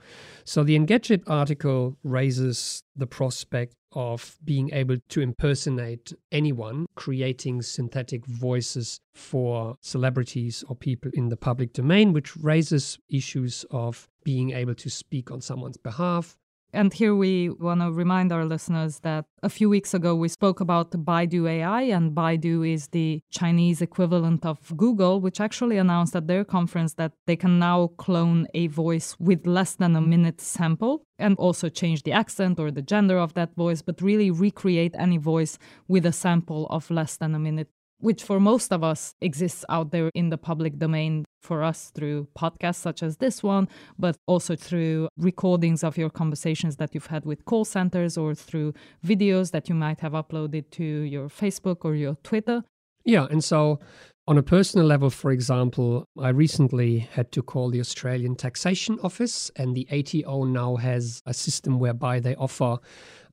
So 0.45 0.63
the 0.63 0.79
Engadget 0.79 1.25
article 1.27 1.97
raises 2.05 2.83
the 2.95 3.07
prospect 3.07 3.75
of 3.93 4.37
being 4.45 4.73
able 4.73 4.97
to 5.09 5.21
impersonate 5.21 6.13
anyone, 6.31 6.87
creating 6.95 7.63
synthetic 7.63 8.27
voices 8.27 8.99
for 9.15 9.77
celebrities 9.81 10.65
or 10.69 10.77
people 10.77 11.11
in 11.15 11.29
the 11.29 11.37
public 11.37 11.73
domain, 11.73 12.13
which 12.13 12.37
raises 12.37 12.99
issues 13.09 13.65
of 13.71 14.09
being 14.25 14.51
able 14.51 14.75
to 14.75 14.91
speak 14.91 15.31
on 15.31 15.41
someone's 15.41 15.77
behalf, 15.77 16.37
And 16.75 16.93
here 16.93 17.15
we 17.15 17.51
want 17.51 17.83
to 17.83 17.93
remind 17.93 18.33
our 18.33 18.45
listeners 18.45 18.99
that 19.05 19.27
a 19.45 19.49
few 19.49 19.71
weeks 19.71 19.95
ago 19.95 20.17
we 20.17 20.27
spoke 20.27 20.59
about 20.59 20.91
Baidu 20.91 21.49
AI, 21.49 21.83
and 21.83 22.11
Baidu 22.11 22.69
is 22.69 22.89
the 22.89 23.23
Chinese 23.31 23.81
equivalent 23.81 24.45
of 24.45 24.77
Google, 24.77 25.21
which 25.21 25.41
actually 25.41 25.77
announced 25.77 26.17
at 26.17 26.27
their 26.27 26.45
conference 26.45 26.95
that 26.95 27.13
they 27.29 27.37
can 27.37 27.61
now 27.61 27.93
clone 27.97 28.49
a 28.55 28.67
voice 28.67 29.15
with 29.21 29.47
less 29.47 29.77
than 29.77 29.95
a 29.95 30.01
minute 30.01 30.41
sample 30.41 31.05
and 31.17 31.37
also 31.39 31.69
change 31.69 32.03
the 32.03 32.11
accent 32.11 32.59
or 32.59 32.73
the 32.73 32.83
gender 32.83 33.19
of 33.19 33.35
that 33.35 33.55
voice, 33.55 33.81
but 33.81 34.03
really 34.03 34.33
recreate 34.33 34.97
any 34.99 35.17
voice 35.17 35.59
with 35.87 36.05
a 36.05 36.13
sample 36.13 36.67
of 36.71 36.91
less 36.91 37.17
than 37.17 37.37
a 37.37 37.39
minute 37.39 37.69
which 37.99 38.23
for 38.23 38.41
most 38.41 38.73
of 38.73 38.83
us 38.83 39.15
exists 39.21 39.65
out 39.69 39.91
there 39.91 40.11
in 40.15 40.31
the 40.31 40.39
public 40.39 40.79
domain 40.79 41.25
for 41.43 41.63
us 41.63 41.91
through 41.95 42.27
podcasts 42.37 42.77
such 42.77 43.03
as 43.03 43.19
this 43.19 43.43
one, 43.43 43.69
but 43.99 44.17
also 44.27 44.57
through 44.57 45.09
recordings 45.17 45.85
of 45.85 45.97
your 45.97 46.11
conversations 46.11 46.77
that 46.77 46.95
you've 46.95 47.07
had 47.07 47.25
with 47.25 47.45
call 47.45 47.65
centers 47.65 48.17
or 48.17 48.35
through 48.35 48.73
videos 49.05 49.51
that 49.53 49.69
you 49.69 49.75
might 49.75 50.01
have 50.01 50.13
uploaded 50.13 50.71
to 50.71 50.85
your 50.85 51.29
Facebook 51.29 51.85
or 51.85 51.95
your 51.95 52.17
Twitter. 52.23 52.63
Yeah, 53.05 53.27
and 53.31 53.45
so 53.45 53.81
on 54.27 54.39
a 54.39 54.43
personal 54.43 54.87
level, 54.87 55.11
for 55.11 55.31
example, 55.31 56.09
I 56.19 56.31
recently 56.31 57.01
had 57.01 57.31
to 57.33 57.43
call 57.43 57.71
the 57.71 57.81
Australian 57.81 58.37
Taxation 58.37 58.99
Office, 59.03 59.51
and 59.57 59.75
the 59.75 59.87
ATO 59.91 60.45
now 60.45 60.77
has 60.77 61.23
a 61.27 61.35
system 61.35 61.79
whereby 61.79 62.21
they 62.21 62.35
offer 62.37 62.79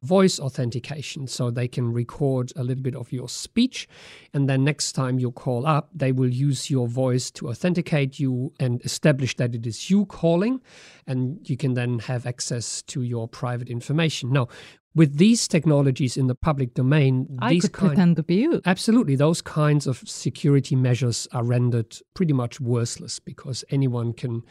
voice 0.03 0.39
authentication. 0.39 1.27
So 1.27 1.51
they 1.51 1.67
can 1.67 1.93
record 1.93 2.51
a 2.55 2.63
little 2.63 2.83
bit 2.83 2.95
of 2.95 3.12
your 3.12 3.29
speech. 3.29 3.88
And 4.33 4.50
then 4.50 4.63
next 4.63 4.93
time 4.93 5.19
you 5.19 5.31
call 5.31 5.65
up, 5.65 5.89
they 5.93 6.12
will 6.12 6.31
use 6.31 6.69
your 6.69 6.88
voice 6.88 7.31
to 7.31 7.50
authenticate 7.50 8.19
you 8.19 8.51
and 8.60 8.83
establish 8.83 9.36
that 9.38 9.55
it 9.55 9.65
is 9.65 9.89
you 9.89 10.05
calling. 10.07 10.62
And 11.07 11.48
you 11.48 11.55
can 11.55 11.75
then 11.75 12.00
have 12.00 12.25
access 12.25 12.81
to 12.83 13.03
your 13.03 13.27
private 13.27 13.69
information. 13.69 14.31
Now, 14.31 14.48
with 14.93 15.17
these 15.17 15.48
technologies 15.48 16.17
in 16.17 16.27
the 16.27 16.36
public 16.36 16.74
domain, 16.74 17.38
I 17.39 17.51
these 17.53 17.63
could 17.63 17.74
kind, 17.74 17.89
pretend 17.89 18.15
to 18.17 18.24
be 18.24 18.36
you. 18.36 18.62
Absolutely. 18.65 19.15
Those 19.15 19.41
kinds 19.41 19.88
of 19.88 20.00
security 20.05 20.75
measures 20.75 21.27
are 21.31 21.43
rendered 21.43 21.98
pretty 22.13 22.33
much 22.33 22.60
worthless 22.60 23.17
because 23.17 23.63
anyone 23.69 24.12
can 24.12 24.43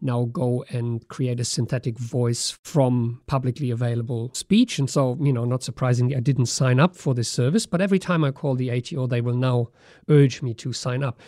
now 0.00 0.26
go 0.26 0.64
and 0.68 1.06
create 1.08 1.40
a 1.40 1.44
synthetic 1.44 1.98
voice 1.98 2.56
from 2.62 3.20
publicly 3.26 3.70
available 3.70 4.30
speech. 4.32 4.78
And 4.78 4.88
so, 4.88 5.18
you 5.20 5.32
know, 5.32 5.44
not 5.44 5.64
surprisingly, 5.64 6.14
I 6.14 6.20
didn't 6.20 6.46
sign 6.46 6.78
up 6.78 6.94
for 6.94 7.12
this 7.12 7.28
service, 7.28 7.66
but 7.66 7.80
every 7.80 7.98
time 7.98 8.22
I 8.22 8.30
call 8.30 8.54
the 8.54 8.70
ATO, 8.70 9.08
they 9.08 9.20
will 9.20 9.36
now 9.36 9.68
urge 10.08 10.40
me 10.40 10.54
to 10.54 10.72
sign 10.72 11.02
up. 11.02 11.20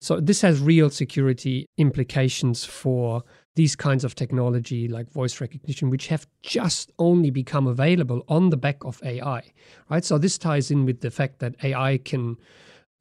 So 0.00 0.18
this 0.18 0.40
has 0.40 0.60
real 0.60 0.88
security 0.90 1.66
implications 1.76 2.64
for 2.64 3.22
these 3.56 3.76
kinds 3.76 4.04
of 4.04 4.14
technology 4.14 4.88
like 4.88 5.10
voice 5.10 5.40
recognition, 5.40 5.90
which 5.90 6.06
have 6.06 6.26
just 6.42 6.92
only 6.98 7.30
become 7.30 7.66
available 7.66 8.24
on 8.28 8.50
the 8.50 8.56
back 8.56 8.84
of 8.84 9.00
AI, 9.04 9.42
right? 9.88 10.04
So 10.04 10.18
this 10.18 10.38
ties 10.38 10.70
in 10.70 10.86
with 10.86 11.00
the 11.00 11.10
fact 11.10 11.40
that 11.40 11.56
AI 11.62 11.98
can 11.98 12.36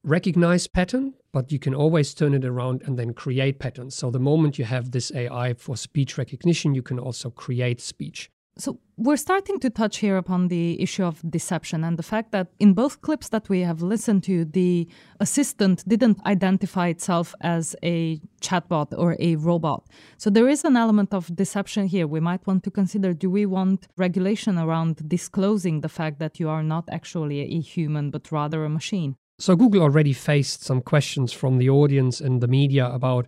recognize 0.03 0.67
pattern, 0.67 1.13
but 1.31 1.51
you 1.51 1.59
can 1.59 1.75
always 1.75 2.13
turn 2.13 2.33
it 2.33 2.45
around 2.45 2.81
and 2.85 2.97
then 2.97 3.13
create 3.13 3.59
patterns. 3.59 3.95
So 3.95 4.09
the 4.09 4.19
moment 4.19 4.57
you 4.57 4.65
have 4.65 4.91
this 4.91 5.11
AI 5.13 5.53
for 5.53 5.77
speech 5.77 6.17
recognition, 6.17 6.73
you 6.73 6.81
can 6.81 6.97
also 6.97 7.29
create 7.29 7.79
speech. 7.81 8.31
So 8.59 8.77
we're 8.97 9.15
starting 9.15 9.57
to 9.61 9.69
touch 9.69 9.99
here 9.99 10.17
upon 10.17 10.49
the 10.49 10.81
issue 10.81 11.05
of 11.05 11.21
deception 11.31 11.85
and 11.85 11.97
the 11.97 12.03
fact 12.03 12.33
that 12.33 12.47
in 12.59 12.73
both 12.73 12.99
clips 12.99 13.29
that 13.29 13.47
we 13.47 13.61
have 13.61 13.81
listened 13.81 14.23
to, 14.23 14.43
the 14.43 14.85
assistant 15.21 15.87
didn't 15.87 16.19
identify 16.25 16.89
itself 16.89 17.33
as 17.39 17.73
a 17.83 18.19
chatbot 18.41 18.87
or 18.97 19.15
a 19.19 19.37
robot. 19.37 19.87
So 20.17 20.29
there 20.29 20.49
is 20.49 20.65
an 20.65 20.75
element 20.75 21.13
of 21.13 21.33
deception 21.33 21.87
here. 21.87 22.05
We 22.05 22.19
might 22.19 22.45
want 22.45 22.65
to 22.65 22.71
consider 22.71 23.13
do 23.13 23.29
we 23.29 23.45
want 23.45 23.87
regulation 23.95 24.57
around 24.57 25.07
disclosing 25.07 25.79
the 25.79 25.89
fact 25.89 26.19
that 26.19 26.37
you 26.37 26.49
are 26.49 26.63
not 26.63 26.83
actually 26.91 27.39
a 27.39 27.61
human, 27.61 28.11
but 28.11 28.29
rather 28.29 28.65
a 28.65 28.69
machine? 28.69 29.15
So 29.39 29.55
Google 29.55 29.83
already 29.83 30.11
faced 30.11 30.65
some 30.65 30.81
questions 30.81 31.31
from 31.31 31.59
the 31.59 31.69
audience 31.69 32.19
and 32.19 32.41
the 32.41 32.47
media 32.49 32.87
about 32.87 33.27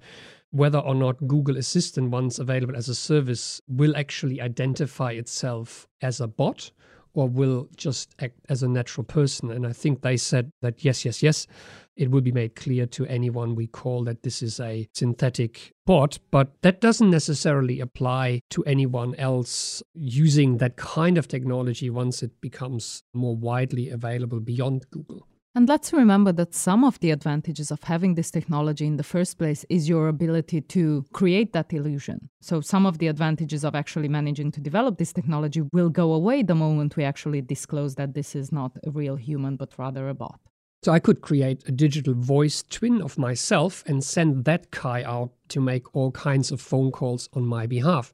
whether 0.51 0.79
or 0.79 0.95
not 0.95 1.27
Google 1.27 1.57
Assistant, 1.57 2.11
once 2.11 2.39
available 2.39 2.75
as 2.75 2.89
a 2.89 2.95
service, 2.95 3.61
will 3.67 3.95
actually 3.95 4.39
identify 4.41 5.11
itself 5.11 5.87
as 6.01 6.21
a 6.21 6.27
bot 6.27 6.71
or 7.13 7.27
will 7.27 7.67
just 7.75 8.15
act 8.19 8.39
as 8.49 8.63
a 8.63 8.67
natural 8.67 9.03
person. 9.03 9.51
And 9.51 9.65
I 9.67 9.73
think 9.73 10.01
they 10.01 10.17
said 10.17 10.51
that 10.61 10.83
yes, 10.83 11.03
yes, 11.03 11.21
yes, 11.21 11.47
it 11.95 12.09
will 12.09 12.21
be 12.21 12.31
made 12.31 12.55
clear 12.55 12.85
to 12.87 13.05
anyone 13.05 13.55
we 13.55 13.67
call 13.67 14.03
that 14.05 14.23
this 14.23 14.41
is 14.41 14.59
a 14.59 14.87
synthetic 14.93 15.73
bot. 15.85 16.19
But 16.31 16.53
that 16.61 16.79
doesn't 16.79 17.09
necessarily 17.09 17.79
apply 17.79 18.41
to 18.51 18.63
anyone 18.63 19.15
else 19.15 19.83
using 19.93 20.57
that 20.57 20.77
kind 20.77 21.17
of 21.17 21.27
technology 21.27 21.89
once 21.89 22.23
it 22.23 22.39
becomes 22.39 23.03
more 23.13 23.35
widely 23.35 23.89
available 23.89 24.39
beyond 24.39 24.85
Google. 24.89 25.27
And 25.53 25.67
let's 25.67 25.91
remember 25.91 26.31
that 26.33 26.53
some 26.53 26.85
of 26.85 26.97
the 27.01 27.11
advantages 27.11 27.71
of 27.71 27.83
having 27.83 28.15
this 28.15 28.31
technology 28.31 28.87
in 28.87 28.95
the 28.95 29.03
first 29.03 29.37
place 29.37 29.65
is 29.69 29.89
your 29.89 30.07
ability 30.07 30.61
to 30.61 31.03
create 31.11 31.51
that 31.51 31.73
illusion. 31.73 32.29
So, 32.39 32.61
some 32.61 32.85
of 32.85 32.99
the 32.99 33.07
advantages 33.07 33.65
of 33.65 33.75
actually 33.75 34.07
managing 34.07 34.51
to 34.53 34.61
develop 34.61 34.97
this 34.97 35.11
technology 35.11 35.61
will 35.73 35.89
go 35.89 36.13
away 36.13 36.41
the 36.41 36.55
moment 36.55 36.95
we 36.95 37.03
actually 37.03 37.41
disclose 37.41 37.95
that 37.95 38.13
this 38.13 38.33
is 38.33 38.53
not 38.53 38.77
a 38.87 38.91
real 38.91 39.17
human, 39.17 39.57
but 39.57 39.77
rather 39.77 40.07
a 40.07 40.13
bot. 40.13 40.39
So, 40.83 40.93
I 40.93 40.99
could 40.99 41.19
create 41.19 41.67
a 41.67 41.73
digital 41.73 42.13
voice 42.13 42.63
twin 42.69 43.01
of 43.01 43.17
myself 43.17 43.83
and 43.85 44.01
send 44.01 44.45
that 44.45 44.71
guy 44.71 45.03
out 45.03 45.31
to 45.49 45.59
make 45.59 45.93
all 45.93 46.11
kinds 46.11 46.51
of 46.51 46.61
phone 46.61 46.91
calls 46.91 47.27
on 47.33 47.45
my 47.45 47.67
behalf, 47.67 48.13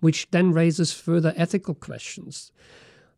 which 0.00 0.28
then 0.32 0.50
raises 0.50 0.92
further 0.92 1.32
ethical 1.36 1.74
questions. 1.74 2.50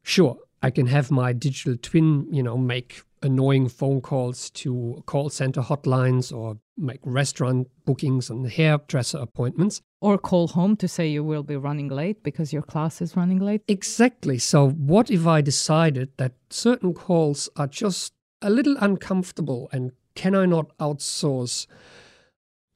Sure, 0.02 0.36
I 0.62 0.68
can 0.68 0.88
have 0.88 1.10
my 1.10 1.32
digital 1.32 1.76
twin, 1.80 2.26
you 2.30 2.42
know, 2.42 2.58
make 2.58 3.02
annoying 3.24 3.68
phone 3.68 4.00
calls 4.00 4.50
to 4.50 5.02
call 5.06 5.30
center 5.30 5.62
hotlines 5.62 6.32
or 6.32 6.58
make 6.76 7.00
restaurant 7.04 7.68
bookings 7.84 8.30
and 8.30 8.50
hairdresser 8.50 9.18
appointments. 9.18 9.80
Or 10.00 10.18
call 10.18 10.48
home 10.48 10.76
to 10.76 10.86
say 10.86 11.08
you 11.08 11.24
will 11.24 11.42
be 11.42 11.56
running 11.56 11.88
late 11.88 12.22
because 12.22 12.52
your 12.52 12.62
class 12.62 13.00
is 13.00 13.16
running 13.16 13.38
late. 13.38 13.62
Exactly. 13.66 14.38
So, 14.38 14.68
what 14.68 15.10
if 15.10 15.26
I 15.26 15.40
decided 15.40 16.10
that 16.18 16.34
certain 16.50 16.92
calls 16.92 17.48
are 17.56 17.66
just 17.66 18.12
a 18.42 18.50
little 18.50 18.76
uncomfortable 18.78 19.68
and 19.72 19.92
can 20.14 20.34
I 20.34 20.44
not 20.46 20.76
outsource 20.78 21.66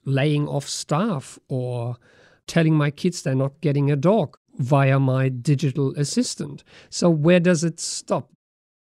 laying 0.04 0.48
off 0.48 0.66
staff 0.66 1.38
or 1.48 1.96
telling 2.46 2.74
my 2.74 2.90
kids 2.90 3.22
they're 3.22 3.34
not 3.34 3.60
getting 3.60 3.90
a 3.90 3.96
dog 3.96 4.38
via 4.56 4.98
my 4.98 5.28
digital 5.28 5.94
assistant? 5.96 6.64
So, 6.88 7.10
where 7.10 7.40
does 7.40 7.62
it 7.62 7.78
stop? 7.78 8.32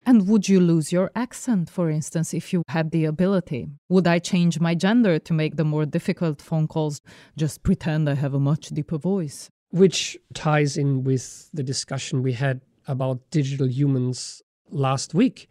And 0.05 0.27
would 0.27 0.49
you 0.49 0.59
lose 0.59 0.91
your 0.91 1.11
accent, 1.15 1.69
for 1.69 1.89
instance, 1.89 2.33
if 2.33 2.51
you 2.53 2.63
had 2.67 2.91
the 2.91 3.05
ability? 3.05 3.69
Would 3.89 4.07
I 4.07 4.19
change 4.19 4.59
my 4.59 4.73
gender 4.73 5.19
to 5.19 5.33
make 5.33 5.57
the 5.57 5.63
more 5.63 5.85
difficult 5.85 6.41
phone 6.41 6.67
calls 6.67 7.01
just 7.37 7.61
pretend 7.61 8.09
I 8.09 8.15
have 8.15 8.33
a 8.33 8.39
much 8.39 8.69
deeper 8.69 8.97
voice? 8.97 9.49
Which 9.69 10.17
ties 10.33 10.75
in 10.75 11.03
with 11.03 11.49
the 11.53 11.63
discussion 11.63 12.23
we 12.23 12.33
had 12.33 12.61
about 12.87 13.19
digital 13.29 13.69
humans 13.69 14.41
last 14.69 15.13
week 15.13 15.47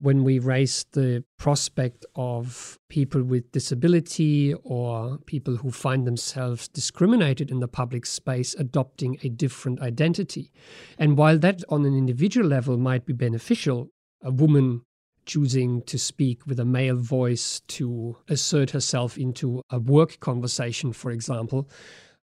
when 0.00 0.24
we 0.24 0.38
raised 0.38 0.92
the 0.92 1.22
prospect 1.38 2.06
of 2.16 2.78
people 2.88 3.22
with 3.22 3.52
disability 3.52 4.54
or 4.64 5.18
people 5.26 5.56
who 5.56 5.70
find 5.70 6.06
themselves 6.06 6.68
discriminated 6.68 7.50
in 7.50 7.60
the 7.60 7.68
public 7.68 8.06
space 8.06 8.54
adopting 8.54 9.18
a 9.22 9.28
different 9.28 9.80
identity. 9.80 10.50
And 10.98 11.18
while 11.18 11.38
that 11.40 11.62
on 11.68 11.84
an 11.84 11.96
individual 11.96 12.48
level 12.48 12.78
might 12.78 13.04
be 13.04 13.12
beneficial, 13.12 13.90
a 14.22 14.30
woman 14.30 14.82
choosing 15.26 15.82
to 15.82 15.98
speak 15.98 16.46
with 16.46 16.58
a 16.58 16.64
male 16.64 16.96
voice 16.96 17.60
to 17.68 18.16
assert 18.28 18.70
herself 18.70 19.18
into 19.18 19.62
a 19.70 19.78
work 19.78 20.18
conversation, 20.20 20.92
for 20.92 21.10
example, 21.10 21.68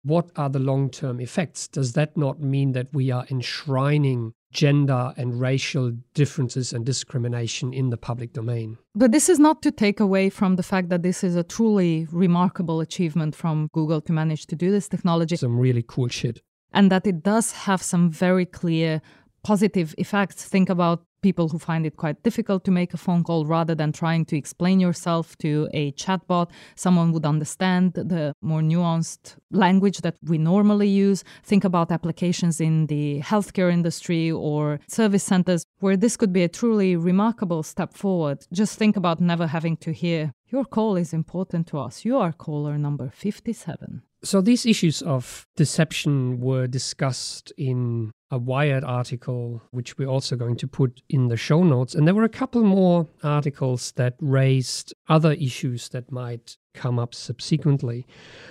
what 0.03 0.29
are 0.36 0.50
the 0.50 0.60
long 0.60 0.89
term 0.89 1.19
effects? 1.19 1.67
Does 1.67 1.93
that 1.93 2.15
not 2.15 2.39
mean 2.39 2.74
that 2.74 2.88
we 2.93 3.10
are 3.12 3.25
enshrining 3.31 4.33
gender 4.51 5.13
and 5.17 5.39
racial 5.39 5.91
differences 6.13 6.74
and 6.74 6.86
discrimination 6.86 7.74
in 7.74 7.89
the 7.89 7.98
public 7.98 8.33
domain? 8.33 8.77
But 8.93 9.12
this 9.12 9.29
is 9.29 9.39
not 9.39 9.62
to 9.63 9.72
take 9.72 10.00
away 10.00 10.29
from 10.29 10.55
the 10.57 10.63
fact 10.63 10.89
that 10.89 11.03
this 11.03 11.24
is 11.24 11.36
a 11.36 11.43
truly 11.43 12.07
remarkable 12.12 12.79
achievement 12.79 13.36
from 13.36 13.69
Google 13.74 14.01
to 14.01 14.13
manage 14.13 14.45
to 14.48 14.55
do 14.55 14.69
this 14.69 14.88
technology. 14.88 15.36
Some 15.36 15.57
really 15.57 15.83
cool 15.88 16.10
shit. 16.10 16.41
And 16.72 16.91
that 16.91 17.07
it 17.07 17.24
does 17.24 17.51
have 17.51 17.81
some 17.81 18.12
very 18.12 18.45
clear 18.45 19.01
positive 19.43 19.95
effects. 19.98 20.45
Think 20.45 20.69
about 20.69 21.03
people 21.24 21.50
who 21.50 21.58
find 21.58 21.86
it 21.86 21.98
quite 21.98 22.22
difficult 22.22 22.63
to 22.65 22.72
make 22.72 22.94
a 22.94 22.98
phone 22.98 23.24
call 23.24 23.46
rather 23.46 23.74
than 23.74 23.92
trying 23.92 24.25
to 24.25 24.38
explain 24.38 24.80
yourself 24.80 25.36
to 25.39 25.68
a 25.74 25.92
chatbot. 25.94 26.51
Someone 26.75 27.12
would 27.13 27.25
understand 27.25 27.94
the 27.94 28.36
more 28.42 28.62
nuanced 28.62 29.38
language 29.50 30.01
that 30.01 30.18
we 30.24 30.38
normally 30.38 30.89
use. 30.89 31.24
Think 31.44 31.63
about 31.63 31.92
applications 31.92 32.62
in 32.62 32.88
the 32.88 33.22
healthcare 33.22 33.72
industry 33.72 34.30
or 34.30 34.80
service 34.88 35.24
centers 35.24 35.65
where 35.80 35.98
this 35.98 36.18
could 36.18 36.34
be 36.34 36.44
a 36.44 36.50
truly 36.50 36.96
remarkable 36.96 37.63
step 37.63 37.94
forward. 37.94 38.46
Just 38.51 38.77
think 38.77 38.96
about 38.96 39.20
never 39.20 39.48
having 39.48 39.77
to 39.77 39.92
hear, 39.92 40.34
Your 40.53 40.65
call 40.65 40.98
is 40.98 41.13
important 41.13 41.65
to 41.70 41.80
us. 41.80 42.06
You 42.06 42.20
are 42.20 42.32
caller 42.32 42.77
number 42.77 43.10
57. 43.10 44.03
So, 44.24 44.39
these 44.39 44.68
issues 44.68 45.01
of 45.01 45.48
deception 45.56 46.39
were 46.39 46.68
discussed 46.68 47.51
in 47.58 48.12
a 48.34 48.40
Wired 48.40 48.84
article, 48.84 49.62
which 49.70 49.96
we're 50.00 50.08
also 50.08 50.36
going 50.36 50.56
to 50.56 50.68
put 50.68 51.04
in 51.08 51.28
the 51.28 51.38
show 51.38 51.63
notes. 51.63 51.94
And 51.94 52.08
there 52.08 52.16
were 52.16 52.24
a 52.24 52.30
couple 52.30 52.63
more 52.63 53.08
articles 53.22 53.92
that 53.92 54.16
raised 54.20 54.92
other 55.08 55.34
issues 55.34 55.90
that 55.90 56.12
might 56.12 56.58
come 56.74 56.98
up 56.98 57.13
subsequently. 57.13 58.08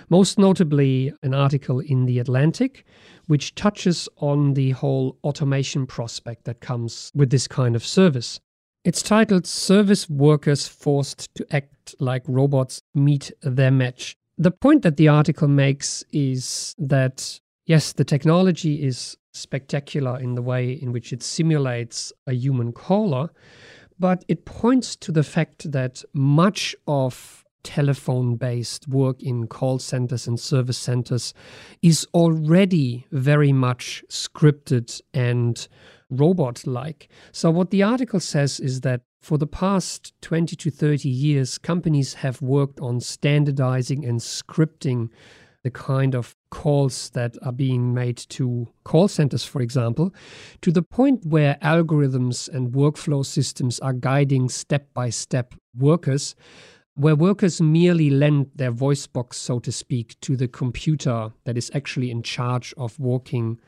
Most 0.08 0.38
notably, 0.38 1.12
an 1.24 1.34
article 1.34 1.80
in 1.80 2.06
The 2.06 2.20
Atlantic, 2.20 2.84
which 3.26 3.56
touches 3.56 4.08
on 4.18 4.54
the 4.54 4.70
whole 4.70 5.18
automation 5.24 5.84
prospect 5.88 6.44
that 6.44 6.60
comes 6.60 7.10
with 7.12 7.30
this 7.30 7.48
kind 7.48 7.74
of 7.74 7.84
service. 7.84 8.38
It's 8.84 9.02
titled 9.02 9.48
Service 9.48 10.08
Workers 10.08 10.68
Forced 10.68 11.34
to 11.34 11.46
Act 11.50 11.96
Like 11.98 12.22
Robots 12.28 12.82
Meet 12.94 13.32
Their 13.42 13.72
Match. 13.72 14.16
The 14.38 14.52
point 14.52 14.82
that 14.82 14.96
the 14.96 15.08
article 15.08 15.48
makes 15.48 16.04
is 16.12 16.76
that, 16.78 17.40
yes, 17.66 17.92
the 17.92 18.04
technology 18.04 18.84
is 18.84 19.16
spectacular 19.32 20.18
in 20.18 20.34
the 20.34 20.42
way 20.42 20.72
in 20.72 20.92
which 20.92 21.12
it 21.12 21.22
simulates 21.22 22.12
a 22.26 22.32
human 22.32 22.72
caller, 22.72 23.30
but 23.98 24.24
it 24.28 24.44
points 24.44 24.96
to 24.96 25.12
the 25.12 25.22
fact 25.22 25.72
that 25.72 26.04
much 26.12 26.74
of 26.86 27.44
telephone 27.62 28.36
based 28.36 28.88
work 28.88 29.22
in 29.22 29.46
call 29.46 29.78
centers 29.78 30.26
and 30.26 30.38
service 30.38 30.78
centers 30.78 31.32
is 31.80 32.06
already 32.12 33.06
very 33.12 33.52
much 33.52 34.04
scripted 34.08 35.00
and 35.14 35.68
robot 36.10 36.66
like. 36.66 37.08
So, 37.30 37.50
what 37.50 37.70
the 37.70 37.82
article 37.82 38.20
says 38.20 38.60
is 38.60 38.80
that 38.82 39.02
for 39.20 39.38
the 39.38 39.46
past 39.46 40.12
20 40.22 40.56
to 40.56 40.70
30 40.70 41.08
years, 41.08 41.56
companies 41.56 42.14
have 42.14 42.42
worked 42.42 42.80
on 42.80 43.00
standardizing 43.00 44.04
and 44.04 44.18
scripting 44.18 45.10
the 45.62 45.70
kind 45.70 46.14
of 46.14 46.34
calls 46.50 47.10
that 47.10 47.36
are 47.42 47.52
being 47.52 47.94
made 47.94 48.16
to 48.16 48.68
call 48.84 49.08
centers, 49.08 49.44
for 49.44 49.62
example, 49.62 50.12
to 50.60 50.72
the 50.72 50.82
point 50.82 51.24
where 51.24 51.56
algorithms 51.62 52.48
and 52.48 52.72
workflow 52.72 53.24
systems 53.24 53.78
are 53.80 53.92
guiding 53.92 54.48
step 54.48 54.88
by 54.92 55.08
step 55.08 55.54
workers, 55.76 56.34
where 56.94 57.16
workers 57.16 57.60
merely 57.60 58.10
lend 58.10 58.50
their 58.54 58.70
voice 58.70 59.06
box, 59.06 59.38
so 59.38 59.58
to 59.60 59.72
speak, 59.72 60.18
to 60.20 60.36
the 60.36 60.48
computer 60.48 61.32
that 61.44 61.56
is 61.56 61.70
actually 61.74 62.10
in 62.10 62.22
charge 62.22 62.74
of 62.76 62.98
walking 62.98 63.58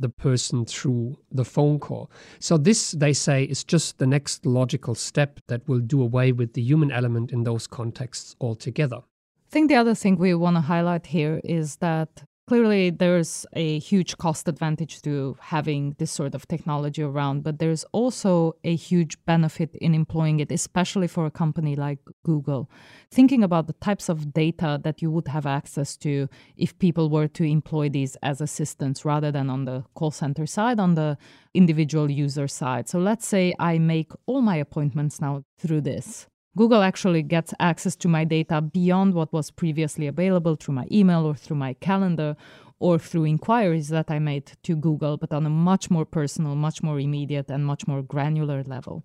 the 0.00 0.08
person 0.08 0.64
through 0.64 1.18
the 1.30 1.44
phone 1.44 1.78
call. 1.78 2.10
So, 2.38 2.56
this, 2.56 2.92
they 2.92 3.12
say, 3.12 3.44
is 3.44 3.64
just 3.64 3.98
the 3.98 4.06
next 4.06 4.46
logical 4.46 4.94
step 4.94 5.40
that 5.48 5.66
will 5.68 5.80
do 5.80 6.00
away 6.02 6.32
with 6.32 6.54
the 6.54 6.62
human 6.62 6.90
element 6.90 7.32
in 7.32 7.42
those 7.44 7.66
contexts 7.66 8.36
altogether. 8.40 9.00
I 9.48 9.50
think 9.50 9.70
the 9.70 9.76
other 9.76 9.94
thing 9.94 10.18
we 10.18 10.34
want 10.34 10.56
to 10.56 10.60
highlight 10.60 11.06
here 11.06 11.40
is 11.42 11.76
that 11.76 12.22
clearly 12.48 12.90
there's 12.90 13.46
a 13.54 13.78
huge 13.78 14.18
cost 14.18 14.46
advantage 14.46 15.00
to 15.00 15.38
having 15.40 15.96
this 15.96 16.10
sort 16.10 16.34
of 16.34 16.46
technology 16.46 17.02
around, 17.02 17.44
but 17.44 17.58
there's 17.58 17.82
also 17.92 18.56
a 18.62 18.76
huge 18.76 19.16
benefit 19.24 19.74
in 19.76 19.94
employing 19.94 20.40
it, 20.40 20.52
especially 20.52 21.08
for 21.08 21.24
a 21.24 21.30
company 21.30 21.76
like 21.76 21.98
Google. 22.26 22.70
Thinking 23.10 23.42
about 23.42 23.68
the 23.68 23.72
types 23.72 24.10
of 24.10 24.34
data 24.34 24.78
that 24.84 25.00
you 25.00 25.10
would 25.10 25.28
have 25.28 25.46
access 25.46 25.96
to 25.96 26.28
if 26.58 26.78
people 26.78 27.08
were 27.08 27.28
to 27.28 27.44
employ 27.44 27.88
these 27.88 28.16
as 28.16 28.42
assistants 28.42 29.06
rather 29.06 29.32
than 29.32 29.48
on 29.48 29.64
the 29.64 29.82
call 29.94 30.10
center 30.10 30.44
side, 30.44 30.78
on 30.78 30.94
the 30.94 31.16
individual 31.54 32.10
user 32.10 32.48
side. 32.48 32.86
So 32.86 32.98
let's 32.98 33.26
say 33.26 33.54
I 33.58 33.78
make 33.78 34.12
all 34.26 34.42
my 34.42 34.56
appointments 34.56 35.22
now 35.22 35.44
through 35.58 35.80
this. 35.80 36.26
Google 36.56 36.82
actually 36.82 37.22
gets 37.22 37.54
access 37.60 37.94
to 37.96 38.08
my 38.08 38.24
data 38.24 38.60
beyond 38.60 39.14
what 39.14 39.32
was 39.32 39.50
previously 39.50 40.06
available 40.06 40.56
through 40.56 40.74
my 40.74 40.86
email 40.90 41.24
or 41.24 41.34
through 41.34 41.56
my 41.56 41.74
calendar 41.74 42.36
or 42.80 42.98
through 42.98 43.24
inquiries 43.24 43.88
that 43.88 44.10
I 44.10 44.18
made 44.18 44.52
to 44.62 44.76
Google, 44.76 45.16
but 45.16 45.32
on 45.32 45.44
a 45.46 45.50
much 45.50 45.90
more 45.90 46.04
personal, 46.04 46.54
much 46.54 46.82
more 46.82 47.00
immediate, 47.00 47.50
and 47.50 47.66
much 47.66 47.86
more 47.88 48.02
granular 48.02 48.62
level. 48.62 49.04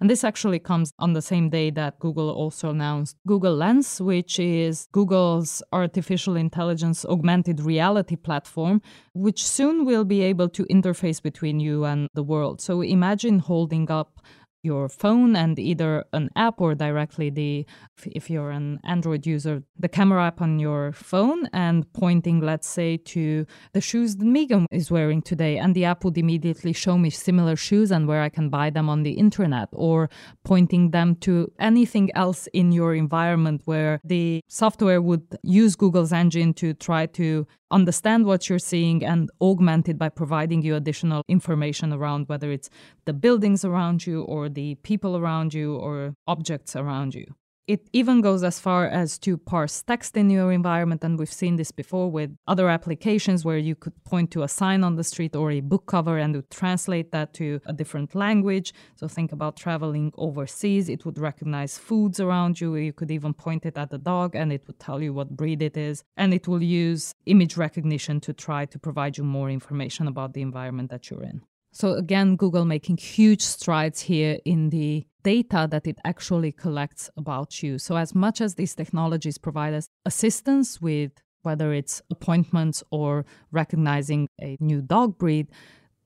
And 0.00 0.10
this 0.10 0.24
actually 0.24 0.58
comes 0.58 0.92
on 0.98 1.14
the 1.14 1.22
same 1.22 1.48
day 1.48 1.70
that 1.70 1.98
Google 1.98 2.30
also 2.30 2.70
announced 2.70 3.16
Google 3.26 3.54
Lens, 3.54 4.00
which 4.00 4.38
is 4.38 4.88
Google's 4.92 5.62
artificial 5.72 6.36
intelligence 6.36 7.04
augmented 7.06 7.60
reality 7.60 8.16
platform, 8.16 8.82
which 9.14 9.46
soon 9.46 9.86
will 9.86 10.04
be 10.04 10.20
able 10.22 10.48
to 10.50 10.64
interface 10.66 11.22
between 11.22 11.60
you 11.60 11.84
and 11.84 12.08
the 12.14 12.22
world. 12.22 12.60
So 12.60 12.82
imagine 12.82 13.38
holding 13.38 13.90
up 13.90 14.20
your 14.64 14.88
phone 14.88 15.36
and 15.36 15.58
either 15.58 16.04
an 16.12 16.30
app 16.36 16.60
or 16.60 16.74
directly 16.74 17.30
the 17.30 17.66
if 18.06 18.30
you're 18.30 18.50
an 18.50 18.80
android 18.84 19.26
user 19.26 19.62
the 19.78 19.88
camera 19.88 20.24
app 20.24 20.40
on 20.40 20.58
your 20.58 20.92
phone 20.92 21.46
and 21.52 21.90
pointing 21.92 22.40
let's 22.40 22.68
say 22.68 22.96
to 22.96 23.46
the 23.72 23.80
shoes 23.80 24.16
that 24.16 24.24
megan 24.24 24.66
is 24.70 24.90
wearing 24.90 25.22
today. 25.22 25.58
And 25.58 25.74
the 25.74 25.84
app 25.84 26.04
would 26.04 26.18
immediately 26.18 26.72
show 26.72 26.96
me 26.98 27.10
similar 27.10 27.56
shoes 27.56 27.90
and 27.90 28.06
where 28.08 28.22
i 28.22 28.28
can 28.28 28.48
buy 28.48 28.70
them 28.70 28.88
on 28.88 29.02
the 29.02 29.12
internet 29.12 29.68
or 29.72 30.10
pointing 30.44 30.90
them 30.90 31.16
to 31.16 31.50
anything 31.58 32.10
else 32.14 32.46
in 32.52 32.72
your 32.72 32.94
environment 32.94 33.62
where 33.64 34.00
the 34.04 34.42
software 34.48 35.00
would 35.00 35.26
use 35.42 35.76
google's 35.76 36.12
engine 36.12 36.52
to 36.54 36.74
try 36.74 37.06
to 37.06 37.46
understand 37.74 38.24
what 38.24 38.48
you're 38.48 38.58
seeing 38.58 39.04
and 39.04 39.30
augment 39.40 39.88
it 39.88 39.98
by 39.98 40.08
providing 40.08 40.62
you 40.62 40.76
additional 40.76 41.22
information 41.28 41.92
around 41.92 42.28
whether 42.28 42.50
it's 42.52 42.70
the 43.04 43.12
buildings 43.12 43.64
around 43.64 44.06
you 44.06 44.22
or 44.22 44.48
the 44.48 44.76
people 44.76 45.16
around 45.16 45.52
you 45.52 45.76
or 45.76 46.14
objects 46.26 46.76
around 46.76 47.14
you. 47.14 47.26
It 47.66 47.88
even 47.94 48.20
goes 48.20 48.44
as 48.44 48.60
far 48.60 48.84
as 48.86 49.18
to 49.20 49.38
parse 49.38 49.82
text 49.82 50.18
in 50.18 50.28
your 50.28 50.52
environment, 50.52 51.02
and 51.02 51.18
we've 51.18 51.32
seen 51.32 51.56
this 51.56 51.72
before 51.72 52.10
with 52.10 52.36
other 52.46 52.68
applications 52.68 53.42
where 53.42 53.56
you 53.56 53.74
could 53.74 53.94
point 54.04 54.30
to 54.32 54.42
a 54.42 54.48
sign 54.48 54.84
on 54.84 54.96
the 54.96 55.04
street 55.04 55.34
or 55.34 55.50
a 55.50 55.60
book 55.60 55.86
cover 55.86 56.18
and 56.18 56.36
would 56.36 56.50
translate 56.50 57.10
that 57.12 57.32
to 57.34 57.62
a 57.64 57.72
different 57.72 58.14
language. 58.14 58.74
So 58.96 59.08
think 59.08 59.32
about 59.32 59.56
traveling 59.56 60.12
overseas, 60.18 60.90
it 60.90 61.06
would 61.06 61.16
recognize 61.18 61.78
foods 61.78 62.20
around 62.20 62.60
you. 62.60 62.76
You 62.76 62.92
could 62.92 63.10
even 63.10 63.32
point 63.32 63.64
it 63.64 63.78
at 63.78 63.88
the 63.88 63.96
dog 63.96 64.36
and 64.36 64.52
it 64.52 64.64
would 64.66 64.78
tell 64.78 65.00
you 65.02 65.14
what 65.14 65.34
breed 65.34 65.62
it 65.62 65.78
is. 65.78 66.04
And 66.18 66.34
it 66.34 66.46
will 66.46 66.62
use 66.62 67.14
image 67.24 67.56
recognition 67.56 68.20
to 68.20 68.34
try 68.34 68.66
to 68.66 68.78
provide 68.78 69.16
you 69.16 69.24
more 69.24 69.48
information 69.48 70.06
about 70.06 70.34
the 70.34 70.42
environment 70.42 70.90
that 70.90 71.08
you're 71.08 71.22
in. 71.22 71.40
So 71.74 71.94
again, 71.94 72.36
Google 72.36 72.64
making 72.64 72.98
huge 72.98 73.42
strides 73.42 74.02
here 74.02 74.38
in 74.44 74.70
the 74.70 75.04
data 75.24 75.66
that 75.72 75.88
it 75.88 75.98
actually 76.04 76.52
collects 76.52 77.10
about 77.16 77.64
you. 77.64 77.78
So, 77.80 77.96
as 77.96 78.14
much 78.14 78.40
as 78.40 78.54
these 78.54 78.76
technologies 78.76 79.38
provide 79.38 79.74
us 79.74 79.88
assistance 80.06 80.80
with 80.80 81.10
whether 81.42 81.72
it's 81.72 82.00
appointments 82.10 82.84
or 82.90 83.26
recognizing 83.50 84.28
a 84.40 84.56
new 84.60 84.82
dog 84.82 85.18
breed, 85.18 85.48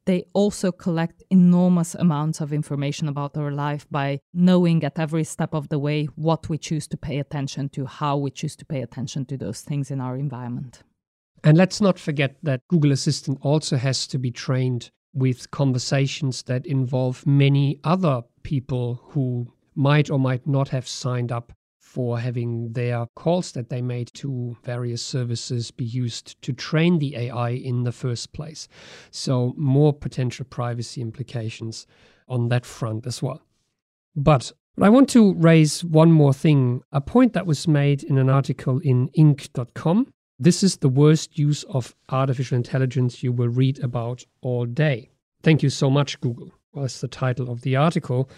they 0.07 0.25
also 0.33 0.73
collect 0.73 1.23
enormous 1.29 1.95
amounts 1.95 2.41
of 2.41 2.51
information 2.51 3.07
about 3.07 3.37
our 3.37 3.53
life 3.53 3.87
by 3.91 4.21
knowing 4.33 4.83
at 4.85 4.99
every 4.99 5.23
step 5.23 5.53
of 5.53 5.69
the 5.69 5.79
way 5.79 6.07
what 6.17 6.49
we 6.49 6.57
choose 6.57 6.87
to 6.89 6.97
pay 6.97 7.19
attention 7.19 7.69
to, 7.69 7.85
how 7.85 8.17
we 8.17 8.31
choose 8.31 8.57
to 8.57 8.65
pay 8.65 8.81
attention 8.81 9.27
to 9.27 9.37
those 9.37 9.61
things 9.61 9.91
in 9.91 10.01
our 10.01 10.17
environment. 10.17 10.83
And 11.45 11.59
let's 11.59 11.83
not 11.83 11.99
forget 11.99 12.37
that 12.43 12.63
Google 12.69 12.93
Assistant 12.93 13.39
also 13.43 13.77
has 13.77 14.07
to 14.07 14.19
be 14.19 14.31
trained 14.31 14.91
with 15.19 15.51
conversations 15.51 16.43
that 16.45 16.67
involve 16.67 17.27
many 17.27 17.81
other 17.85 18.23
people 18.43 19.01
who 19.11 19.53
might 19.75 20.11
or 20.11 20.19
might 20.19 20.47
not 20.47 20.69
have 20.69 20.87
signed 20.89 21.33
up 21.33 21.53
for 21.79 22.19
having 22.19 22.73
their 22.75 23.07
calls 23.17 23.53
that 23.53 23.71
they 23.71 23.81
made 23.81 24.11
to 24.13 24.57
various 24.63 25.03
services 25.03 25.71
be 25.71 25.85
used 25.85 26.41
to 26.43 26.53
train 26.53 26.99
the 26.99 27.17
AI 27.17 27.51
in 27.51 27.85
the 27.85 27.93
first 27.93 28.33
place. 28.33 28.69
So, 29.11 29.55
more 29.57 29.95
potential 29.95 30.45
privacy 30.45 31.01
implications 31.01 31.87
on 32.29 32.49
that 32.51 32.67
front 32.67 33.07
as 33.07 33.23
well. 33.23 33.41
But 34.15 34.53
I 34.81 34.91
want 34.91 35.09
to 35.11 35.35
raise 35.35 35.83
one 35.83 36.13
more 36.13 36.35
thing 36.35 36.83
a 36.93 37.01
point 37.01 37.33
that 37.33 37.47
was 37.47 37.67
made 37.67 38.03
in 38.05 38.19
an 38.19 38.29
article 38.29 38.81
in 38.81 39.09
Inc.com 39.19 40.13
this 40.39 40.63
is 40.63 40.77
the 40.77 40.89
worst 40.89 41.39
use 41.39 41.65
of 41.65 41.95
artificial 42.11 42.57
intelligence 42.57 43.23
you 43.23 43.33
will 43.33 43.49
read 43.49 43.79
about 43.81 44.25
all 44.41 44.67
day. 44.67 45.11
Thank 45.43 45.63
you 45.63 45.71
so 45.71 45.91
much, 45.91 46.21
Google, 46.21 46.53
was 46.73 47.01
the 47.01 47.09
title 47.09 47.51
of 47.51 47.63
the 47.63 47.77
article. 47.77 48.31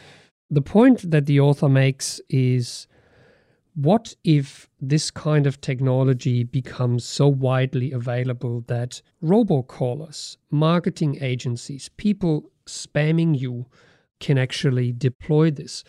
The 0.51 0.63
point 0.63 1.11
that 1.11 1.27
the 1.27 1.41
author 1.41 1.69
makes 1.69 2.21
is 2.29 2.87
what 3.75 4.15
if 4.25 4.69
this 4.81 5.11
kind 5.11 5.47
of 5.47 5.61
technology 5.61 6.43
becomes 6.45 7.05
so 7.05 7.29
widely 7.29 7.93
available 7.93 8.63
that 8.67 9.01
robocallers, 9.23 10.37
marketing 10.51 11.19
agencies, 11.21 11.89
people 11.97 12.51
spamming 12.67 13.39
you 13.39 13.67
can 14.19 14.39
actually 14.39 14.93
deploy 14.93 15.51
this? 15.51 15.85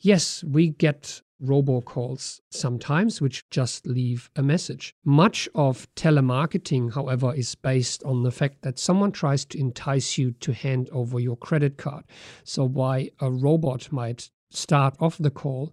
Yes, 0.00 0.44
we 0.44 0.70
get 0.70 1.22
robocalls 1.42 2.40
sometimes, 2.50 3.20
which 3.20 3.48
just 3.50 3.86
leave 3.86 4.30
a 4.36 4.42
message. 4.42 4.94
Much 5.04 5.48
of 5.54 5.92
telemarketing, 5.94 6.94
however, 6.94 7.34
is 7.34 7.54
based 7.54 8.02
on 8.04 8.22
the 8.22 8.30
fact 8.30 8.62
that 8.62 8.78
someone 8.78 9.12
tries 9.12 9.44
to 9.46 9.58
entice 9.58 10.18
you 10.18 10.32
to 10.32 10.52
hand 10.52 10.88
over 10.92 11.18
your 11.18 11.36
credit 11.36 11.76
card. 11.76 12.04
So, 12.44 12.64
why 12.64 13.10
a 13.20 13.30
robot 13.30 13.90
might 13.92 14.30
start 14.50 14.94
off 15.00 15.18
the 15.18 15.30
call 15.30 15.72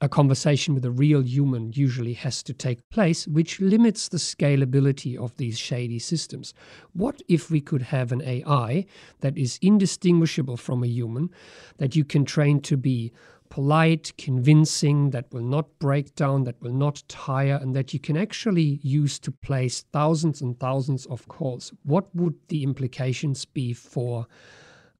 a 0.00 0.08
conversation 0.08 0.74
with 0.74 0.84
a 0.84 0.90
real 0.90 1.22
human 1.22 1.72
usually 1.72 2.12
has 2.12 2.42
to 2.44 2.54
take 2.54 2.88
place, 2.88 3.26
which 3.26 3.60
limits 3.60 4.08
the 4.08 4.18
scalability 4.18 5.16
of 5.16 5.36
these 5.36 5.58
shady 5.58 5.98
systems. 5.98 6.54
What 6.92 7.20
if 7.28 7.50
we 7.50 7.60
could 7.60 7.82
have 7.82 8.12
an 8.12 8.22
AI 8.22 8.86
that 9.20 9.36
is 9.36 9.58
indistinguishable 9.60 10.56
from 10.56 10.84
a 10.84 10.86
human, 10.86 11.30
that 11.78 11.96
you 11.96 12.04
can 12.04 12.24
train 12.24 12.60
to 12.62 12.76
be 12.76 13.12
polite, 13.50 14.12
convincing, 14.18 15.10
that 15.10 15.32
will 15.32 15.42
not 15.42 15.66
break 15.78 16.14
down, 16.14 16.44
that 16.44 16.60
will 16.60 16.72
not 16.72 17.02
tire, 17.08 17.58
and 17.60 17.74
that 17.74 17.92
you 17.92 18.00
can 18.00 18.16
actually 18.16 18.80
use 18.82 19.18
to 19.20 19.30
place 19.30 19.84
thousands 19.92 20.40
and 20.40 20.58
thousands 20.58 21.06
of 21.06 21.26
calls? 21.28 21.72
What 21.84 22.14
would 22.14 22.34
the 22.48 22.62
implications 22.62 23.44
be 23.44 23.72
for 23.72 24.26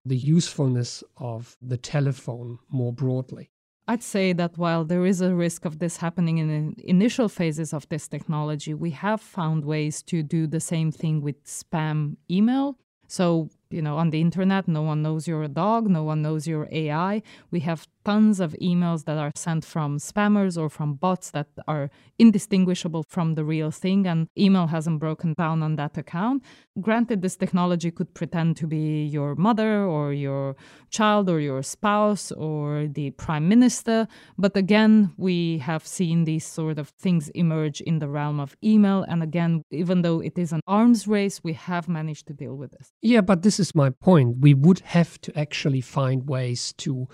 the 0.04 0.16
usefulness 0.16 1.04
of 1.16 1.56
the 1.60 1.76
telephone 1.76 2.58
more 2.70 2.92
broadly? 2.92 3.50
I'd 3.90 4.02
say 4.02 4.34
that 4.34 4.58
while 4.58 4.84
there 4.84 5.06
is 5.06 5.22
a 5.22 5.34
risk 5.34 5.64
of 5.64 5.78
this 5.78 5.96
happening 5.96 6.36
in 6.36 6.48
the 6.48 6.88
initial 6.88 7.28
phases 7.28 7.72
of 7.72 7.88
this 7.88 8.06
technology, 8.06 8.74
we 8.74 8.90
have 8.90 9.20
found 9.20 9.64
ways 9.64 10.02
to 10.04 10.22
do 10.22 10.46
the 10.46 10.60
same 10.60 10.92
thing 10.92 11.22
with 11.22 11.42
spam 11.44 12.16
email. 12.30 12.78
So, 13.06 13.48
you 13.70 13.80
know, 13.80 13.96
on 13.96 14.10
the 14.10 14.20
internet, 14.20 14.68
no 14.68 14.82
one 14.82 15.00
knows 15.00 15.26
you're 15.26 15.42
a 15.42 15.48
dog, 15.48 15.88
no 15.88 16.02
one 16.02 16.20
knows 16.20 16.46
you're 16.46 16.68
AI. 16.70 17.22
We 17.50 17.60
have 17.60 17.86
tons 18.04 18.40
of 18.40 18.56
emails 18.62 19.04
that 19.04 19.18
are 19.18 19.32
sent 19.34 19.64
from 19.64 19.98
spammers 19.98 20.56
or 20.56 20.68
from 20.68 20.94
bots 20.94 21.30
that 21.30 21.48
are 21.66 21.90
indistinguishable 22.18 23.04
from 23.08 23.34
the 23.34 23.44
real 23.44 23.70
thing, 23.70 24.06
and 24.06 24.28
email 24.36 24.66
hasn't 24.66 25.00
broken 25.00 25.34
down 25.36 25.62
on 25.62 25.76
that 25.76 25.96
account. 25.96 26.42
Granted, 26.80 27.22
this 27.22 27.36
technology 27.36 27.90
could 27.90 28.14
pretend 28.14 28.56
to 28.56 28.66
be 28.66 29.04
your 29.04 29.34
mother 29.34 29.84
or 29.84 30.12
your 30.12 30.56
child 30.90 31.28
or 31.28 31.40
your 31.40 31.62
spouse 31.62 32.32
or 32.32 32.86
the 32.86 33.10
prime 33.12 33.48
minister, 33.48 34.06
but 34.36 34.56
again, 34.56 35.12
we 35.16 35.58
have 35.58 35.86
seen 35.86 36.24
these 36.24 36.46
sort 36.46 36.78
of 36.78 36.88
things 36.90 37.28
emerge 37.30 37.80
in 37.80 37.98
the 37.98 38.08
realm 38.08 38.40
of 38.40 38.56
email. 38.62 39.04
And 39.08 39.22
again, 39.22 39.62
even 39.70 40.02
though 40.02 40.20
it 40.20 40.38
is 40.38 40.52
an 40.52 40.60
arms 40.66 41.06
race, 41.06 41.42
we 41.42 41.52
have 41.54 41.88
managed 41.88 42.26
to 42.28 42.32
deal 42.32 42.54
with 42.54 42.72
this. 42.72 42.92
Yeah, 43.02 43.20
but 43.20 43.42
this 43.42 43.60
is 43.60 43.74
my 43.74 43.90
point. 43.90 44.38
We 44.40 44.54
would 44.54 44.80
have 44.80 45.20
to 45.22 45.38
actually 45.38 45.80
find 45.80 46.28
ways 46.28 46.72
to 46.78 47.08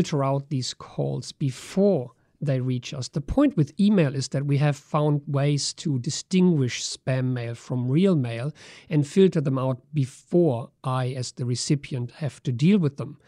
filter 0.00 0.24
out 0.24 0.48
these 0.48 0.72
calls 0.72 1.30
before 1.32 2.12
they 2.40 2.58
reach 2.58 2.94
us. 2.94 3.08
The 3.08 3.20
point 3.20 3.54
with 3.54 3.78
email 3.78 4.14
is 4.14 4.28
that 4.28 4.46
we 4.46 4.56
have 4.56 4.76
found 4.76 5.20
ways 5.26 5.74
to 5.74 5.98
distinguish 5.98 6.82
spam 6.82 7.34
mail 7.34 7.54
from 7.54 7.86
real 7.86 8.16
mail 8.16 8.50
and 8.88 9.06
filter 9.06 9.42
them 9.42 9.58
out 9.58 9.82
before 9.92 10.70
I, 10.82 11.08
as 11.08 11.32
the 11.32 11.44
recipient, 11.44 12.12
have 12.12 12.42
to 12.44 12.52
deal 12.52 12.78
with 12.78 12.96
them. 12.96 13.18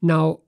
Now, 0.00 0.40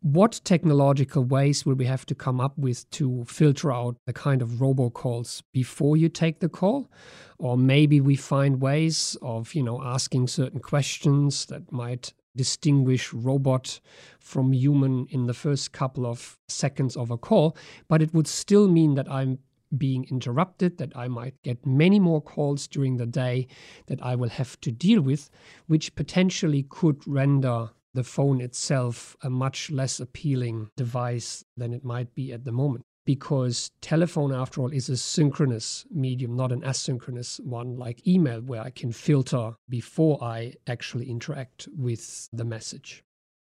what 0.00 0.40
technological 0.42 1.22
ways 1.22 1.66
will 1.66 1.74
we 1.74 1.84
have 1.84 2.06
to 2.06 2.14
come 2.14 2.40
up 2.40 2.56
with 2.56 2.88
to 2.92 3.24
filter 3.28 3.70
out 3.70 3.96
the 4.06 4.14
kind 4.14 4.40
of 4.40 4.48
robocalls 4.52 5.42
before 5.52 5.98
you 5.98 6.08
take 6.08 6.40
the 6.40 6.48
call 6.48 6.90
or 7.38 7.58
maybe 7.58 8.00
we 8.00 8.16
find 8.16 8.60
ways 8.60 9.16
of 9.22 9.54
you 9.54 9.62
know 9.62 9.80
asking 9.80 10.26
certain 10.26 10.58
questions 10.58 11.46
that 11.46 11.70
might 11.70 12.14
distinguish 12.36 13.12
robot 13.12 13.80
from 14.18 14.52
human 14.52 15.06
in 15.10 15.26
the 15.26 15.34
first 15.34 15.72
couple 15.72 16.06
of 16.06 16.38
seconds 16.48 16.96
of 16.96 17.10
a 17.10 17.18
call, 17.18 17.56
but 17.88 18.02
it 18.02 18.14
would 18.14 18.26
still 18.26 18.68
mean 18.68 18.94
that 18.94 19.10
I'm 19.10 19.38
being 19.76 20.04
interrupted, 20.10 20.78
that 20.78 20.96
I 20.96 21.08
might 21.08 21.40
get 21.42 21.64
many 21.64 21.98
more 21.98 22.20
calls 22.20 22.68
during 22.68 22.96
the 22.96 23.06
day 23.06 23.46
that 23.86 24.02
I 24.02 24.14
will 24.14 24.28
have 24.28 24.60
to 24.60 24.70
deal 24.70 25.00
with, 25.00 25.30
which 25.66 25.94
potentially 25.94 26.66
could 26.68 27.06
render 27.06 27.70
the 27.94 28.04
phone 28.04 28.40
itself 28.40 29.16
a 29.22 29.30
much 29.30 29.70
less 29.70 30.00
appealing 30.00 30.70
device 30.76 31.44
than 31.56 31.72
it 31.72 31.84
might 31.84 32.14
be 32.14 32.32
at 32.32 32.44
the 32.44 32.52
moment 32.52 32.84
because 33.04 33.70
telephone, 33.80 34.32
after 34.32 34.60
all, 34.60 34.72
is 34.72 34.88
a 34.88 34.96
synchronous 34.96 35.84
medium, 35.90 36.36
not 36.36 36.52
an 36.52 36.62
asynchronous 36.62 37.40
one 37.44 37.76
like 37.76 38.06
email, 38.06 38.40
where 38.40 38.60
I 38.60 38.70
can 38.70 38.92
filter 38.92 39.54
before 39.68 40.22
I 40.22 40.54
actually 40.66 41.10
interact 41.10 41.68
with 41.76 42.28
the 42.32 42.44
message. 42.44 43.02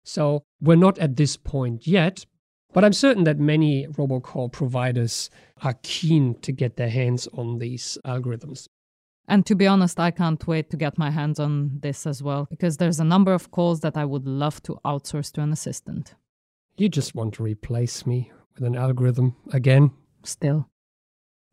So 0.05 0.43
we're 0.61 0.75
not 0.75 0.97
at 0.99 1.15
this 1.15 1.37
point 1.37 1.87
yet, 1.87 2.25
but 2.73 2.83
I'm 2.83 2.93
certain 2.93 3.23
that 3.25 3.37
many 3.37 3.85
robocall 3.87 4.51
providers 4.51 5.29
are 5.61 5.77
keen 5.83 6.35
to 6.41 6.51
get 6.51 6.75
their 6.75 6.89
hands 6.89 7.27
on 7.33 7.59
these 7.59 7.97
algorithms. 8.05 8.67
And 9.27 9.45
to 9.45 9.55
be 9.55 9.67
honest, 9.67 9.99
I 9.99 10.11
can't 10.11 10.45
wait 10.47 10.69
to 10.71 10.77
get 10.77 10.97
my 10.97 11.09
hands 11.09 11.39
on 11.39 11.79
this 11.81 12.05
as 12.05 12.21
well, 12.21 12.47
because 12.49 12.77
there's 12.77 12.99
a 12.99 13.05
number 13.05 13.33
of 13.33 13.51
calls 13.51 13.79
that 13.81 13.95
I 13.95 14.03
would 14.03 14.27
love 14.27 14.61
to 14.63 14.79
outsource 14.83 15.31
to 15.33 15.41
an 15.41 15.53
assistant. 15.53 16.15
You 16.75 16.89
just 16.89 17.15
want 17.15 17.35
to 17.35 17.43
replace 17.43 18.05
me 18.05 18.31
with 18.55 18.63
an 18.63 18.75
algorithm 18.75 19.35
again. 19.51 19.91
Still. 20.23 20.69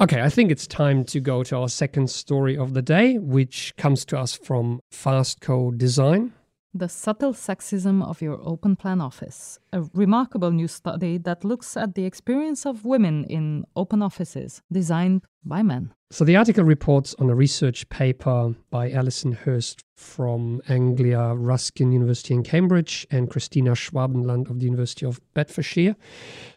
Okay, 0.01 0.23
I 0.23 0.31
think 0.31 0.51
it's 0.51 0.67
time 0.67 1.05
to 1.07 1.21
go 1.21 1.43
to 1.43 1.57
our 1.57 1.69
second 1.69 2.09
story 2.09 2.57
of 2.57 2.73
the 2.73 2.81
day, 2.81 3.19
which 3.19 3.75
comes 3.77 4.05
to 4.07 4.19
us 4.19 4.35
from 4.35 4.81
Fastco 4.91 5.77
Design. 5.77 6.33
The 6.73 6.89
Subtle 6.89 7.33
Sexism 7.33 8.01
of 8.01 8.23
Your 8.23 8.41
Open 8.45 8.77
Plan 8.77 9.01
Office, 9.01 9.59
a 9.73 9.83
remarkable 9.93 10.53
new 10.53 10.69
study 10.69 11.19
that 11.19 11.45
looks 11.45 11.77
at 11.77 11.97
the 11.97 12.05
experience 12.05 12.65
of 12.65 12.85
women 12.85 13.25
in 13.25 13.65
open 13.75 14.03
offices 14.03 14.63
designed 14.71 15.23
by 15.45 15.65
men. 15.65 15.93
So, 16.13 16.25
the 16.25 16.37
article 16.37 16.63
reports 16.63 17.17
on 17.19 17.29
a 17.29 17.35
research 17.35 17.89
paper 17.89 18.55
by 18.71 18.93
Alison 18.93 19.33
Hirst 19.33 19.83
from 19.97 20.63
Anglia 20.69 21.35
Ruskin 21.35 21.91
University 21.91 22.35
in 22.35 22.45
Cambridge 22.45 23.05
and 23.11 23.29
Christina 23.29 23.73
Schwabenland 23.73 24.49
of 24.49 24.61
the 24.61 24.67
University 24.67 25.05
of 25.07 25.21
Bedfordshire, 25.35 25.97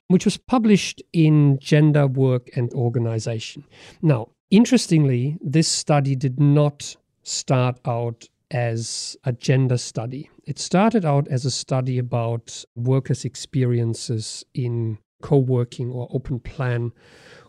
which 0.09 0.25
was 0.25 0.37
published 0.37 1.01
in 1.11 1.57
Gender, 1.59 2.05
Work 2.05 2.55
and 2.55 2.71
Organization. 2.73 3.63
Now, 4.03 4.29
interestingly, 4.51 5.39
this 5.41 5.67
study 5.67 6.15
did 6.15 6.39
not 6.39 6.95
start 7.23 7.79
out 7.85 8.27
as 8.53 9.17
a 9.23 9.33
gender 9.33 9.77
study. 9.77 10.29
It 10.45 10.59
started 10.59 11.03
out 11.03 11.27
as 11.27 11.43
a 11.43 11.51
study 11.51 11.97
about 11.97 12.63
workers' 12.75 13.25
experiences 13.25 14.45
in 14.53 14.99
co 15.21 15.37
working 15.37 15.91
or 15.91 16.07
open 16.11 16.39
plan 16.39 16.91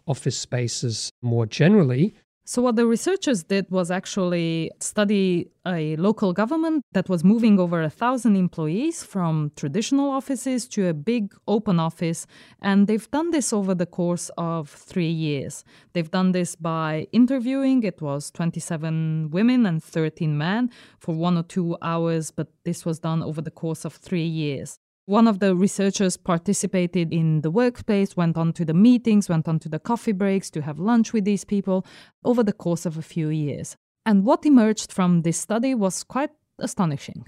office 0.07 0.39
spaces 0.39 1.11
more 1.23 1.47
generally. 1.47 2.15
So, 2.47 2.61
what 2.61 2.77
the 2.77 2.87
researchers 2.87 3.43
did 3.43 3.71
was 3.71 3.91
actually 3.91 4.71
study 4.79 5.49
a 5.67 5.97
local 5.97 6.35
government 6.35 6.85
that 6.93 7.09
was 7.09 7.25
moving 7.25 7.59
over 7.59 7.83
a 7.83 7.89
thousand 7.89 8.37
employees 8.37 9.03
from 9.03 9.51
traditional 9.57 10.11
offices 10.11 10.69
to 10.69 10.89
a 10.89 10.93
big 10.93 11.35
open 11.49 11.81
office. 11.81 12.27
And 12.61 12.87
they've 12.87 13.11
done 13.11 13.31
this 13.31 13.51
over 13.55 13.75
the 13.75 13.87
course 13.87 14.31
of 14.37 14.69
three 14.69 15.11
years. 15.11 15.65
They've 15.95 16.11
done 16.11 16.33
this 16.33 16.55
by 16.55 17.07
interviewing, 17.13 17.83
it 17.83 18.03
was 18.03 18.31
27 18.31 19.31
women 19.31 19.65
and 19.65 19.83
13 19.83 20.37
men 20.37 20.71
for 20.99 21.15
one 21.15 21.39
or 21.39 21.45
two 21.45 21.79
hours, 21.81 22.31
but 22.31 22.49
this 22.65 22.85
was 22.85 22.99
done 22.99 23.23
over 23.23 23.41
the 23.41 23.51
course 23.51 23.87
of 23.87 23.95
three 23.95 24.27
years. 24.27 24.79
One 25.07 25.29
of 25.29 25.39
the 25.39 25.55
researchers 25.55 26.17
participated 26.17 27.13
in 27.13 27.43
the 27.43 27.51
workplace, 27.51 28.17
went 28.17 28.39
on 28.39 28.55
to 28.55 28.65
the 28.65 28.73
meetings, 28.73 29.29
went 29.29 29.47
on 29.47 29.59
to 29.61 29.69
the 29.69 29.79
coffee 29.79 30.13
breaks 30.13 30.51
to 30.53 30.63
have 30.63 30.79
lunch 30.79 31.13
with 31.13 31.25
these 31.25 31.45
people 31.45 31.85
over 32.25 32.43
the 32.43 32.55
course 32.55 32.87
of 32.87 32.97
a 32.97 33.03
few 33.03 33.29
years. 33.29 33.77
And 34.07 34.25
what 34.25 34.47
emerged 34.47 34.93
from 34.93 35.23
this 35.23 35.37
study 35.39 35.75
was 35.75 36.05
quite 36.05 36.31
astonishing. 36.59 37.27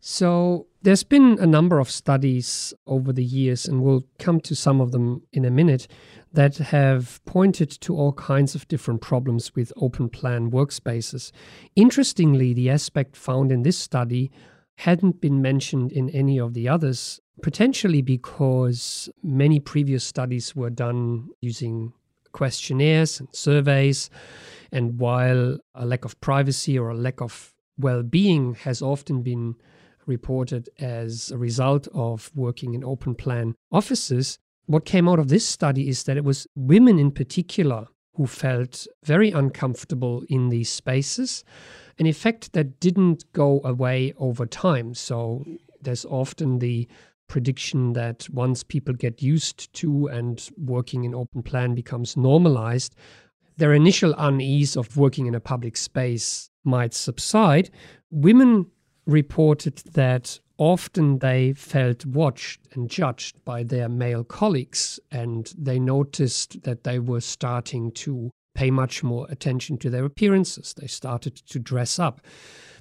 So, 0.00 0.66
there's 0.82 1.04
been 1.04 1.38
a 1.38 1.46
number 1.46 1.78
of 1.78 1.88
studies 1.88 2.74
over 2.88 3.12
the 3.12 3.22
years, 3.22 3.66
and 3.66 3.82
we'll 3.82 4.04
come 4.18 4.40
to 4.40 4.56
some 4.56 4.80
of 4.80 4.90
them 4.90 5.22
in 5.32 5.44
a 5.44 5.50
minute, 5.50 5.86
that 6.32 6.56
have 6.56 7.24
pointed 7.24 7.70
to 7.82 7.94
all 7.94 8.12
kinds 8.14 8.56
of 8.56 8.66
different 8.66 9.00
problems 9.00 9.54
with 9.54 9.72
open 9.76 10.08
plan 10.08 10.50
workspaces. 10.50 11.30
Interestingly, 11.76 12.52
the 12.52 12.68
aspect 12.68 13.16
found 13.16 13.52
in 13.52 13.62
this 13.62 13.78
study 13.78 14.32
hadn't 14.76 15.20
been 15.20 15.42
mentioned 15.42 15.92
in 15.92 16.08
any 16.10 16.38
of 16.38 16.54
the 16.54 16.68
others, 16.68 17.20
potentially 17.42 18.02
because 18.02 19.08
many 19.22 19.60
previous 19.60 20.04
studies 20.04 20.56
were 20.56 20.70
done 20.70 21.28
using 21.40 21.92
questionnaires 22.32 23.20
and 23.20 23.28
surveys. 23.32 24.10
And 24.70 24.98
while 24.98 25.58
a 25.74 25.86
lack 25.86 26.04
of 26.04 26.20
privacy 26.20 26.78
or 26.78 26.90
a 26.90 26.96
lack 26.96 27.20
of 27.20 27.52
well 27.78 28.02
being 28.02 28.54
has 28.54 28.82
often 28.82 29.22
been 29.22 29.54
reported 30.06 30.68
as 30.78 31.30
a 31.30 31.38
result 31.38 31.88
of 31.94 32.30
working 32.34 32.74
in 32.74 32.84
open 32.84 33.14
plan 33.14 33.54
offices, 33.70 34.38
what 34.66 34.84
came 34.84 35.08
out 35.08 35.18
of 35.18 35.28
this 35.28 35.46
study 35.46 35.88
is 35.88 36.04
that 36.04 36.16
it 36.16 36.24
was 36.24 36.46
women 36.54 36.98
in 36.98 37.10
particular 37.10 37.86
who 38.14 38.26
felt 38.26 38.86
very 39.04 39.30
uncomfortable 39.30 40.22
in 40.28 40.48
these 40.48 40.70
spaces 40.70 41.44
an 41.98 42.06
effect 42.06 42.52
that 42.52 42.80
didn't 42.80 43.24
go 43.32 43.60
away 43.64 44.12
over 44.18 44.46
time. 44.46 44.94
So 44.94 45.44
there's 45.80 46.04
often 46.04 46.58
the 46.58 46.88
prediction 47.28 47.94
that 47.94 48.28
once 48.30 48.62
people 48.62 48.94
get 48.94 49.22
used 49.22 49.72
to 49.72 50.06
and 50.08 50.48
working 50.58 51.04
in 51.04 51.14
open 51.14 51.42
plan 51.42 51.74
becomes 51.74 52.16
normalized, 52.16 52.94
their 53.56 53.72
initial 53.72 54.14
unease 54.18 54.76
of 54.76 54.96
working 54.96 55.26
in 55.26 55.34
a 55.34 55.40
public 55.40 55.76
space 55.76 56.50
might 56.64 56.94
subside. 56.94 57.70
Women 58.10 58.66
reported 59.06 59.76
that 59.92 60.38
often 60.58 61.18
they 61.18 61.52
felt 61.54 62.06
watched 62.06 62.60
and 62.72 62.88
judged 62.88 63.44
by 63.44 63.62
their 63.62 63.88
male 63.88 64.24
colleagues, 64.24 65.00
and 65.10 65.52
they 65.58 65.78
noticed 65.78 66.62
that 66.62 66.84
they 66.84 66.98
were 66.98 67.20
starting 67.20 67.90
to 67.92 68.30
pay 68.54 68.70
much 68.70 69.02
more 69.02 69.26
attention 69.30 69.78
to 69.78 69.90
their 69.90 70.04
appearances. 70.04 70.74
They 70.74 70.86
started 70.86 71.36
to 71.36 71.58
dress 71.58 71.98
up. 71.98 72.20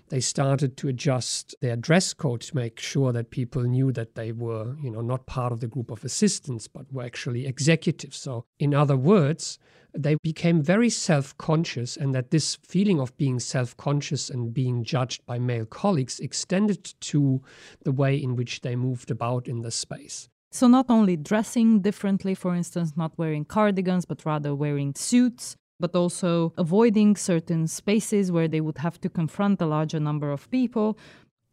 They 0.09 0.19
started 0.19 0.75
to 0.77 0.89
adjust 0.89 1.55
their 1.61 1.77
dress 1.77 2.13
code 2.13 2.41
to 2.41 2.55
make 2.55 2.79
sure 2.79 3.13
that 3.13 3.31
people 3.31 3.63
knew 3.63 3.93
that 3.93 4.15
they 4.15 4.33
were, 4.33 4.75
you 4.81 4.91
know, 4.91 4.99
not 4.99 5.25
part 5.25 5.53
of 5.53 5.61
the 5.61 5.67
group 5.67 5.89
of 5.89 6.03
assistants, 6.03 6.67
but 6.67 6.91
were 6.91 7.03
actually 7.03 7.47
executives. 7.47 8.17
So, 8.17 8.43
in 8.59 8.73
other 8.73 8.97
words, 8.97 9.57
they 9.93 10.15
became 10.21 10.61
very 10.61 10.89
self 10.89 11.37
conscious, 11.37 11.95
and 11.95 12.13
that 12.13 12.31
this 12.31 12.57
feeling 12.67 12.99
of 12.99 13.15
being 13.17 13.39
self 13.39 13.75
conscious 13.77 14.29
and 14.29 14.53
being 14.53 14.83
judged 14.83 15.25
by 15.25 15.39
male 15.39 15.65
colleagues 15.65 16.19
extended 16.19 16.93
to 17.01 17.41
the 17.83 17.93
way 17.93 18.15
in 18.15 18.35
which 18.35 18.61
they 18.61 18.75
moved 18.75 19.11
about 19.11 19.47
in 19.47 19.61
the 19.61 19.71
space. 19.71 20.27
So, 20.51 20.67
not 20.67 20.87
only 20.89 21.15
dressing 21.15 21.79
differently, 21.79 22.35
for 22.35 22.53
instance, 22.53 22.97
not 22.97 23.17
wearing 23.17 23.45
cardigans, 23.45 24.03
but 24.03 24.25
rather 24.25 24.53
wearing 24.53 24.93
suits, 24.95 25.55
but 25.81 25.95
also 25.95 26.53
avoiding 26.57 27.15
certain 27.15 27.67
spaces 27.67 28.31
where 28.31 28.47
they 28.47 28.61
would 28.61 28.77
have 28.77 29.01
to 29.01 29.09
confront 29.09 29.61
a 29.61 29.65
larger 29.65 29.99
number 29.99 30.31
of 30.31 30.49
people, 30.51 30.97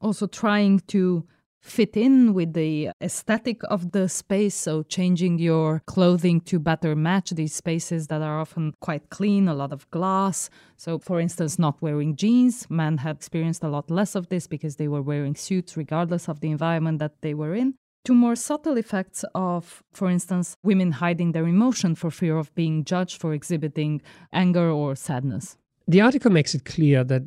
also 0.01 0.27
trying 0.27 0.81
to 0.87 1.27
fit 1.61 1.97
in 1.97 2.35
with 2.35 2.53
the 2.53 2.91
aesthetic 3.03 3.61
of 3.65 3.93
the 3.93 4.09
space. 4.09 4.55
So, 4.55 4.83
changing 4.83 5.39
your 5.39 5.83
clothing 5.87 6.41
to 6.43 6.59
better 6.59 6.95
match 6.95 7.31
these 7.31 7.55
spaces 7.55 8.07
that 8.09 8.23
are 8.23 8.41
often 8.41 8.75
quite 8.81 9.11
clean, 9.11 9.49
a 9.49 9.55
lot 9.55 9.73
of 9.73 9.91
glass. 9.91 10.51
So, 10.77 10.99
for 10.99 11.21
instance, 11.21 11.59
not 11.59 11.83
wearing 11.83 12.17
jeans. 12.17 12.71
Men 12.71 12.99
had 12.99 13.17
experienced 13.17 13.65
a 13.65 13.69
lot 13.69 13.91
less 13.91 14.15
of 14.15 14.29
this 14.29 14.47
because 14.47 14.77
they 14.77 14.89
were 14.89 15.03
wearing 15.03 15.35
suits 15.35 15.77
regardless 15.77 16.29
of 16.29 16.41
the 16.41 16.51
environment 16.51 16.99
that 17.01 17.21
they 17.23 17.35
were 17.35 17.55
in. 17.55 17.75
To 18.09 18.15
more 18.15 18.37
subtle 18.37 18.79
effects 18.79 19.23
of, 19.35 19.83
for 19.93 20.09
instance, 20.09 20.57
women 20.63 20.93
hiding 20.93 21.33
their 21.33 21.47
emotion 21.47 21.95
for 21.95 22.11
fear 22.11 22.39
of 22.39 22.55
being 22.55 22.83
judged 22.83 23.21
for 23.21 23.35
exhibiting 23.35 24.01
anger 24.33 24.71
or 24.71 24.97
sadness. 24.97 25.59
The 25.87 26.01
article 26.01 26.31
makes 26.31 26.55
it 26.55 26.65
clear 26.65 27.05
that 27.05 27.25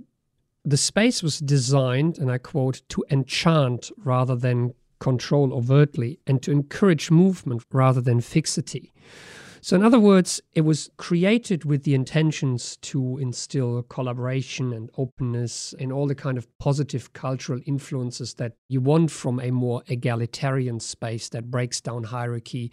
the 0.66 0.78
space 0.78 1.22
was 1.22 1.38
designed, 1.38 2.18
and 2.18 2.32
I 2.32 2.40
quote, 2.40 2.82
to 2.90 3.06
enchant 3.12 3.92
rather 4.04 4.36
than 4.36 4.74
control 4.98 5.54
overtly, 5.54 6.20
and 6.26 6.42
to 6.42 6.52
encourage 6.52 7.12
movement 7.12 7.64
rather 7.72 8.02
than 8.02 8.20
fixity. 8.20 8.92
So, 9.64 9.76
in 9.76 9.84
other 9.84 10.00
words, 10.00 10.42
it 10.56 10.62
was 10.62 10.90
created 10.98 11.66
with 11.66 11.84
the 11.84 11.94
intentions 11.94 12.78
to 12.78 13.20
instill 13.20 13.84
collaboration 13.84 14.74
and 14.74 14.90
openness 14.98 15.76
and 15.80 15.92
all 15.92 16.08
the 16.08 16.16
kind 16.16 16.40
of 16.40 16.48
positive 16.58 17.14
cultural 17.14 17.60
influences 17.68 18.34
that 18.36 18.54
you 18.70 18.82
want 18.82 19.12
from 19.12 19.40
a 19.40 19.52
more 19.52 19.84
egalitarian 19.88 20.80
space 20.80 21.30
that 21.30 21.52
breaks 21.52 21.80
down 21.80 22.06
hierarchy 22.06 22.72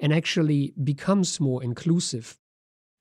and 0.00 0.14
actually 0.14 0.72
becomes 0.82 1.40
more 1.40 1.62
inclusive. 1.62 2.38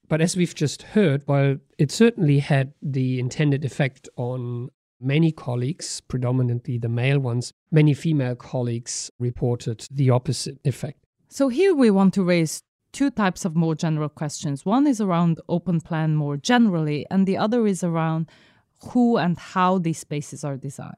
But 0.10 0.20
as 0.20 0.36
we've 0.36 0.56
just 0.56 0.82
heard, 0.82 1.24
while 1.26 1.58
it 1.78 1.92
certainly 1.92 2.40
had 2.40 2.74
the 2.82 3.22
intended 3.22 3.64
effect 3.64 4.10
on 4.18 4.68
many 5.00 5.32
colleagues, 5.32 6.02
predominantly 6.02 6.78
the 6.78 6.90
male 6.90 7.20
ones, 7.20 7.54
many 7.72 7.94
female 7.94 8.36
colleagues 8.36 9.10
reported 9.18 9.88
the 9.90 10.10
opposite 10.10 10.60
effect. 10.66 11.06
So 11.30 11.48
here 11.48 11.76
we 11.76 11.92
want 11.92 12.16
to 12.16 12.24
raise 12.24 12.64
two 12.92 13.10
types 13.10 13.46
of 13.46 13.56
more 13.56 13.76
general 13.76 14.10
questions. 14.10 14.66
One 14.66 14.88
is 14.88 15.02
around 15.02 15.40
open 15.48 15.82
plan 15.82 16.16
more 16.16 16.38
generally, 16.38 17.06
and 17.12 17.28
the 17.28 17.38
other 17.38 17.68
is 17.68 17.84
around 17.84 18.30
who 18.92 19.18
and 19.18 19.38
how 19.38 19.78
these 19.78 20.00
spaces 20.00 20.44
are 20.44 20.58
designed. 20.58 20.96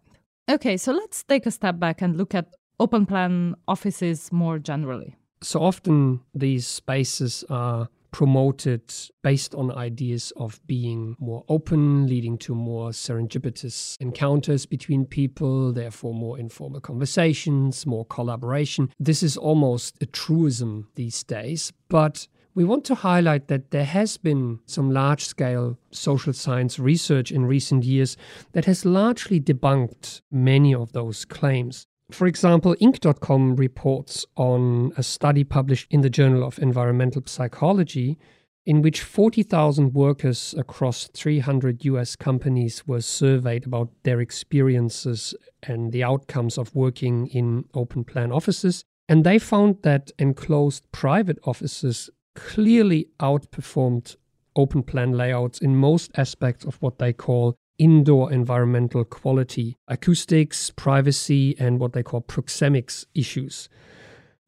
Okay, 0.50 0.78
so 0.78 0.92
let's 0.92 1.24
take 1.24 1.46
a 1.46 1.52
step 1.52 1.80
back 1.80 2.02
and 2.02 2.18
look 2.18 2.36
at 2.36 2.54
open 2.80 3.06
plan 3.06 3.56
offices 3.68 4.32
more 4.32 4.60
generally. 4.60 5.16
So 5.42 5.62
often 5.62 6.22
these 6.34 6.68
spaces 6.68 7.44
are 7.50 7.90
promoted 8.12 8.94
based 9.24 9.56
on 9.56 9.72
ideas 9.72 10.32
of 10.36 10.60
being 10.68 11.16
more 11.20 11.44
open, 11.48 12.08
leading 12.08 12.38
to 12.40 12.54
more 12.54 12.90
serendipitous 12.90 13.98
encounters 14.00 14.66
between 14.66 15.06
people, 15.06 15.72
therefore, 15.72 16.14
more 16.14 16.38
informal 16.38 16.82
conversations, 16.82 17.86
more 17.86 18.06
collaboration. 18.06 18.90
This 19.00 19.24
is 19.24 19.38
almost 19.38 19.98
a 20.02 20.06
truism 20.06 20.88
these 20.96 21.24
days, 21.24 21.72
but 21.88 22.28
we 22.54 22.66
want 22.66 22.84
to 22.86 22.96
highlight 22.96 23.48
that 23.48 23.72
there 23.72 23.86
has 23.86 24.18
been 24.18 24.60
some 24.66 24.92
large 24.92 25.24
scale 25.24 25.78
social 25.92 26.34
science 26.34 26.78
research 26.78 27.32
in 27.32 27.46
recent 27.46 27.86
years 27.86 28.18
that 28.52 28.66
has 28.66 28.84
largely 28.84 29.40
debunked 29.40 30.22
many 30.30 30.76
of 30.76 30.92
those 30.92 31.24
claims. 31.24 31.88
For 32.12 32.28
example, 32.28 32.76
Inc.com 32.82 33.56
reports 33.56 34.26
on 34.36 34.92
a 34.98 35.04
study 35.04 35.44
published 35.44 35.88
in 35.90 36.02
the 36.02 36.10
Journal 36.10 36.44
of 36.44 36.60
Environmental 36.60 37.24
Psychology 37.26 38.18
in 38.66 38.82
which 38.82 39.02
40,000 39.02 39.94
workers 39.94 40.54
across 40.58 41.08
300 41.14 41.84
US 41.86 42.16
companies 42.16 42.86
were 42.86 43.02
surveyed 43.02 43.66
about 43.66 43.90
their 44.04 44.22
experiences 44.22 45.34
and 45.64 45.92
the 45.92 46.04
outcomes 46.04 46.58
of 46.58 46.76
working 46.76 47.28
in 47.28 47.66
open 47.74 48.04
plan 48.04 48.32
offices. 48.32 48.84
And 49.10 49.24
they 49.24 49.40
found 49.40 49.82
that 49.82 50.12
enclosed 50.20 50.84
private 50.92 51.40
offices 51.46 52.10
clearly 52.36 53.08
outperformed 53.20 54.16
open 54.56 54.84
plan 54.84 55.14
layouts 55.14 55.60
in 55.60 55.76
most 55.76 56.12
aspects 56.16 56.66
of 56.66 56.76
what 56.82 57.00
they 57.00 57.14
call 57.14 57.56
indoor 57.82 58.32
environmental 58.32 59.04
quality, 59.04 59.76
acoustics, 59.88 60.70
privacy, 60.70 61.56
and 61.58 61.80
what 61.80 61.94
they 61.94 62.04
call 62.04 62.22
proxemics 62.22 63.08
issues. 63.16 63.70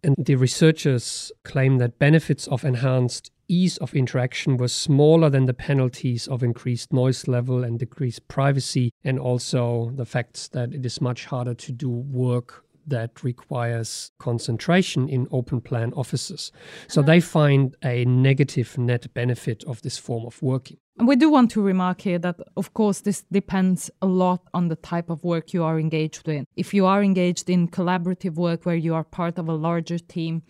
And 0.04 0.16
the 0.20 0.36
researchers 0.36 1.32
claim 1.44 1.80
that 1.80 1.98
benefits 1.98 2.48
of 2.48 2.64
enhanced 2.64 3.32
ease 3.48 3.78
of 3.78 3.96
interaction 3.96 4.58
were 4.58 4.68
smaller 4.68 5.32
than 5.32 5.48
the 5.48 5.54
penalties 5.54 6.28
of 6.28 6.44
increased 6.44 6.94
noise 6.94 7.28
level 7.28 7.64
and 7.64 7.80
decreased 7.80 8.28
privacy, 8.28 8.92
and 9.04 9.18
also 9.18 9.92
the 9.96 10.06
facts 10.06 10.48
that 10.50 10.72
it 10.72 10.86
is 10.86 11.02
much 11.02 11.26
harder 11.26 11.56
to 11.56 11.72
do 11.72 11.90
work 11.90 12.64
that 12.88 13.24
requires 13.24 14.12
concentration 14.20 15.10
in 15.10 15.28
open 15.32 15.62
plan 15.62 15.94
offices. 15.94 16.52
So 16.88 17.02
mm-hmm. 17.02 17.08
they 17.08 17.20
find 17.20 17.76
a 17.84 18.06
negative 18.06 18.78
net 18.78 19.14
benefit 19.14 19.64
of 19.66 19.82
this 19.82 19.98
form 19.98 20.26
of 20.26 20.42
working. 20.42 20.78
And 21.00 21.08
we 21.08 21.16
do 21.16 21.30
want 21.30 21.50
to 21.52 21.62
remark 21.62 22.02
here 22.02 22.20
that, 22.20 22.40
of 22.56 22.74
course, 22.76 23.02
this 23.02 23.24
depends 23.32 23.90
a 24.02 24.06
lot 24.06 24.48
on 24.54 24.68
the 24.68 24.76
type 24.76 25.10
of 25.10 25.24
work 25.24 25.52
you 25.52 25.64
are 25.64 25.80
engaged 25.80 26.28
in. 26.30 26.46
If 26.56 26.72
you 26.74 26.86
are 26.86 27.02
engaged 27.02 27.50
in 27.50 27.68
collaborative 27.68 28.36
work 28.36 28.66
where 28.66 28.76
you 28.76 28.94
are 28.94 29.04
part 29.04 29.40
of 29.40 29.50
a 29.50 29.54
larger 29.54 29.98
team, 29.98 30.44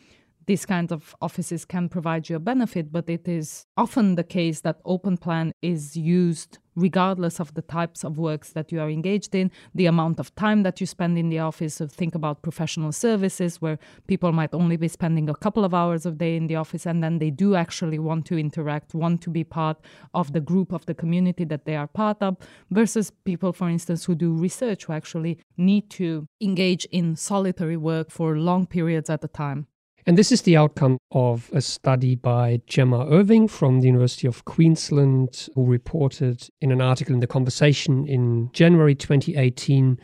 these 0.45 0.65
kinds 0.65 0.91
of 0.91 1.15
offices 1.21 1.65
can 1.65 1.89
provide 1.89 2.29
you 2.29 2.35
a 2.35 2.39
benefit, 2.39 2.91
but 2.91 3.09
it 3.09 3.27
is 3.27 3.65
often 3.77 4.15
the 4.15 4.23
case 4.23 4.61
that 4.61 4.79
open 4.85 5.17
plan 5.17 5.53
is 5.61 5.95
used 5.95 6.59
regardless 6.75 7.39
of 7.39 7.53
the 7.53 7.61
types 7.61 8.03
of 8.03 8.17
works 8.17 8.51
that 8.53 8.71
you 8.71 8.79
are 8.79 8.89
engaged 8.89 9.35
in, 9.35 9.51
the 9.75 9.85
amount 9.85 10.19
of 10.19 10.33
time 10.35 10.63
that 10.63 10.81
you 10.81 10.87
spend 10.87 11.17
in 11.17 11.29
the 11.29 11.39
office. 11.39 11.75
So 11.75 11.87
think 11.87 12.15
about 12.15 12.41
professional 12.41 12.91
services 12.91 13.61
where 13.61 13.77
people 14.07 14.31
might 14.31 14.53
only 14.53 14.77
be 14.77 14.87
spending 14.87 15.29
a 15.29 15.35
couple 15.35 15.63
of 15.63 15.73
hours 15.73 16.05
a 16.05 16.11
day 16.11 16.35
in 16.35 16.47
the 16.47 16.55
office 16.55 16.85
and 16.85 17.03
then 17.03 17.19
they 17.19 17.29
do 17.29 17.55
actually 17.55 17.99
want 17.99 18.25
to 18.27 18.37
interact, 18.37 18.93
want 18.93 19.21
to 19.21 19.29
be 19.29 19.43
part 19.43 19.77
of 20.13 20.33
the 20.33 20.41
group 20.41 20.71
of 20.71 20.85
the 20.85 20.93
community 20.95 21.43
that 21.45 21.65
they 21.65 21.75
are 21.75 21.87
part 21.87 22.17
of, 22.21 22.37
versus 22.71 23.11
people, 23.23 23.53
for 23.53 23.69
instance, 23.69 24.05
who 24.05 24.15
do 24.15 24.33
research 24.33 24.85
who 24.85 24.93
actually 24.93 25.39
need 25.57 25.89
to 25.91 26.27
engage 26.41 26.85
in 26.85 27.15
solitary 27.15 27.77
work 27.77 28.09
for 28.09 28.37
long 28.37 28.65
periods 28.65 29.09
at 29.09 29.23
a 29.23 29.27
time. 29.27 29.67
And 30.05 30.17
this 30.17 30.31
is 30.31 30.41
the 30.41 30.57
outcome 30.57 30.97
of 31.11 31.49
a 31.53 31.61
study 31.61 32.15
by 32.15 32.61
Gemma 32.67 33.07
Irving 33.09 33.47
from 33.47 33.79
the 33.79 33.87
University 33.87 34.27
of 34.27 34.43
Queensland, 34.43 35.47
who 35.55 35.65
reported 35.65 36.49
in 36.59 36.71
an 36.71 36.81
article 36.81 37.13
in 37.13 37.21
The 37.21 37.27
Conversation 37.27 38.05
in 38.05 38.49
January 38.51 38.95
2018 38.95 39.97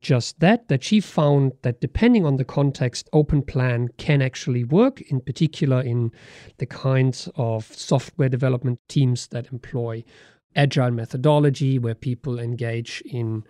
just 0.00 0.40
that, 0.40 0.68
that 0.68 0.82
she 0.82 1.00
found 1.00 1.52
that 1.62 1.80
depending 1.80 2.24
on 2.24 2.36
the 2.36 2.44
context, 2.44 3.08
open 3.12 3.42
plan 3.42 3.88
can 3.98 4.22
actually 4.22 4.64
work, 4.64 5.02
in 5.02 5.20
particular 5.20 5.82
in 5.82 6.10
the 6.56 6.66
kinds 6.66 7.28
of 7.36 7.64
software 7.66 8.30
development 8.30 8.80
teams 8.88 9.26
that 9.28 9.52
employ 9.52 10.02
agile 10.56 10.90
methodology, 10.90 11.78
where 11.78 11.94
people 11.94 12.38
engage 12.38 13.02
in 13.04 13.44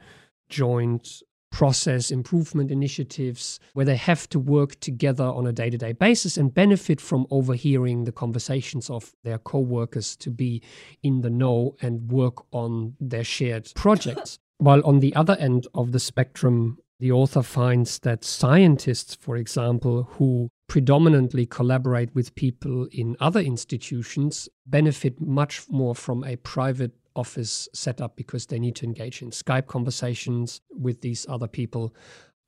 joint 0.49 1.23
process 1.51 2.11
improvement 2.11 2.71
initiatives 2.71 3.61
where 3.75 3.87
they 3.87 3.97
have 3.97 4.29
to 4.29 4.39
work 4.39 4.79
together 4.81 5.25
on 5.25 5.47
a 5.47 5.53
day 5.53 5.69
to 5.71 5.77
day 5.77 5.93
basis 5.93 6.37
and 6.37 6.55
benefit 6.55 7.01
from 7.01 7.27
overhearing 7.31 8.05
the 8.05 8.13
conversations 8.13 8.89
of 8.89 9.13
their 9.25 9.39
co 9.39 9.59
workers 9.59 10.17
to 10.17 10.31
be 10.31 10.63
in 11.03 11.21
the 11.21 11.31
know 11.31 11.77
and 11.83 12.11
work 12.11 12.45
on 12.53 12.95
their 13.01 13.25
shared 13.25 13.71
projects. 13.75 14.39
While 14.59 14.85
on 14.85 15.01
the 15.01 15.15
other 15.15 15.37
end 15.37 15.67
of 15.75 15.93
the 15.93 16.01
spectrum, 16.01 16.79
the 17.01 17.13
author 17.13 17.43
finds 17.43 17.99
that 18.01 18.25
scientists, 18.25 19.15
for 19.15 19.37
example, 19.37 20.03
who 20.13 20.51
predominantly 20.69 21.47
collaborate 21.47 22.15
with 22.15 22.35
people 22.35 22.87
in 22.93 23.17
other 23.19 23.41
institutions, 23.41 24.49
benefit 24.67 25.21
much 25.21 25.65
more 25.71 25.95
from 25.95 26.23
a 26.25 26.37
private 26.37 26.93
office 27.17 27.69
setup 27.73 28.17
because 28.17 28.47
they 28.47 28.59
need 28.59 28.77
to 28.77 28.87
engage 28.87 29.23
in 29.23 29.31
Skype 29.31 29.67
conversations 29.67 30.61
with 30.71 31.01
these 31.01 31.27
other 31.29 31.49
people 31.49 31.95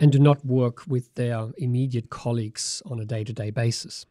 and 0.00 0.10
do 0.10 0.18
not 0.18 0.44
work 0.44 0.86
with 0.86 1.14
their 1.14 1.50
immediate 1.58 2.10
colleagues 2.10 2.82
on 2.86 2.98
a 3.00 3.04
day 3.04 3.24
to 3.24 3.32
day 3.32 3.50
basis. 3.50 4.06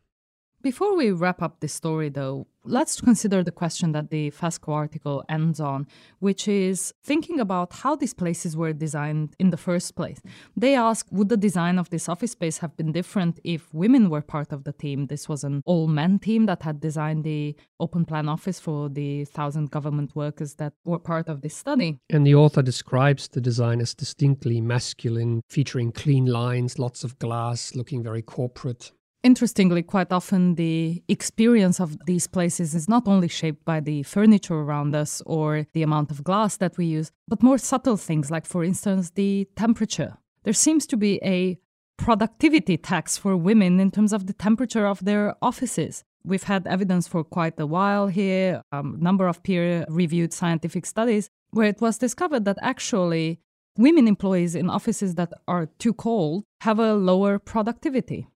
Before 0.62 0.95
we 0.95 1.10
wrap 1.12 1.41
up 1.41 1.60
this 1.60 1.74
story, 1.74 2.10
though, 2.10 2.45
let's 2.63 3.02
consider 3.02 3.43
the 3.43 3.52
question 3.52 3.93
that 3.93 4.12
the 4.12 4.30
Fastco 4.30 4.74
article 4.74 5.24
ends 5.28 5.60
on, 5.60 5.88
which 6.19 6.47
is 6.47 6.93
thinking 7.04 7.39
about 7.39 7.74
how 7.74 7.95
these 7.95 8.13
places 8.13 8.56
were 8.56 8.71
designed 8.71 9.36
in 9.39 9.50
the 9.50 9.58
first 9.58 9.95
place. 9.95 10.21
They 10.56 10.76
ask 10.76 11.08
Would 11.12 11.30
the 11.30 11.38
design 11.38 11.80
of 11.80 11.89
this 11.89 12.08
office 12.08 12.34
space 12.34 12.60
have 12.60 12.78
been 12.78 12.91
different 12.91 13.39
if 13.43 13.74
women 13.74 14.12
were 14.12 14.21
part 14.21 14.52
of 14.52 14.63
the 14.63 14.74
team? 14.74 15.08
This 15.08 15.28
was 15.28 15.43
an 15.43 15.63
all 15.65 15.88
men 15.88 16.19
team 16.19 16.45
that 16.45 16.62
had 16.62 16.80
designed 16.80 17.24
the 17.24 17.56
open 17.80 18.06
plan 18.06 18.30
office 18.30 18.60
for 18.60 18.88
the 18.88 19.26
thousand 19.26 19.71
government 19.71 20.15
workers 20.15 20.56
that 20.56 20.74
were 20.86 21.00
part 21.00 21.28
of 21.28 21.41
this 21.41 21.56
study. 21.56 21.97
And 22.12 22.28
the 22.28 22.36
author 22.36 22.62
describes 22.62 23.28
the 23.28 23.41
design 23.41 23.82
as 23.82 23.95
distinctly 23.95 24.62
masculine, 24.62 25.41
featuring 25.50 25.91
clean 25.91 26.28
lines, 26.28 26.78
lots 26.78 27.04
of 27.04 27.17
glass, 27.17 27.74
looking 27.74 28.04
very 28.04 28.21
corporate. 28.21 28.91
Interestingly, 29.24 29.84
quite 29.84 30.12
often 30.12 30.56
the 30.56 31.04
experience 31.08 31.80
of 31.80 31.96
these 32.08 32.26
places 32.26 32.74
is 32.74 32.90
not 32.90 33.08
only 33.08 33.28
shaped 33.28 33.64
by 33.64 33.80
the 33.80 34.02
furniture 34.02 34.56
around 34.56 34.96
us 34.96 35.22
or 35.28 35.68
the 35.74 35.84
amount 35.84 36.10
of 36.10 36.24
glass 36.24 36.58
that 36.58 36.76
we 36.76 36.86
use, 36.86 37.12
but 37.28 37.44
more 37.44 37.60
subtle 37.60 37.98
things 37.98 38.32
like, 38.32 38.48
for 38.48 38.64
instance, 38.64 39.12
the 39.12 39.48
temperature. 39.56 40.18
There 40.44 40.54
seems 40.54 40.88
to 40.88 40.98
be 40.98 41.20
a 41.24 41.60
productivity 41.98 42.78
tax 42.78 43.16
for 43.16 43.38
women 43.38 43.80
in 43.80 43.92
terms 43.92 44.12
of 44.12 44.26
the 44.26 44.34
temperature 44.34 44.88
of 44.88 45.06
their 45.06 45.36
offices. 45.40 46.04
We've 46.24 46.44
had 46.44 46.66
evidence 46.66 47.08
for 47.08 47.24
quite 47.24 47.60
a 47.60 47.68
while 47.68 48.08
here, 48.08 48.64
a 48.72 48.78
um, 48.78 48.98
number 49.00 49.28
of 49.28 49.44
peer 49.44 49.86
reviewed 49.88 50.34
scientific 50.34 50.84
studies, 50.88 51.30
where 51.52 51.68
it 51.68 51.80
was 51.80 52.00
discovered 52.00 52.46
that 52.46 52.58
actually 52.64 53.40
women 53.78 54.08
employees 54.08 54.56
in 54.56 54.68
offices 54.68 55.14
that 55.16 55.32
are 55.48 55.68
too 55.78 55.94
cold 55.94 56.44
have 56.62 56.80
a 56.80 56.96
lower 56.96 57.38
productivity 57.38 58.28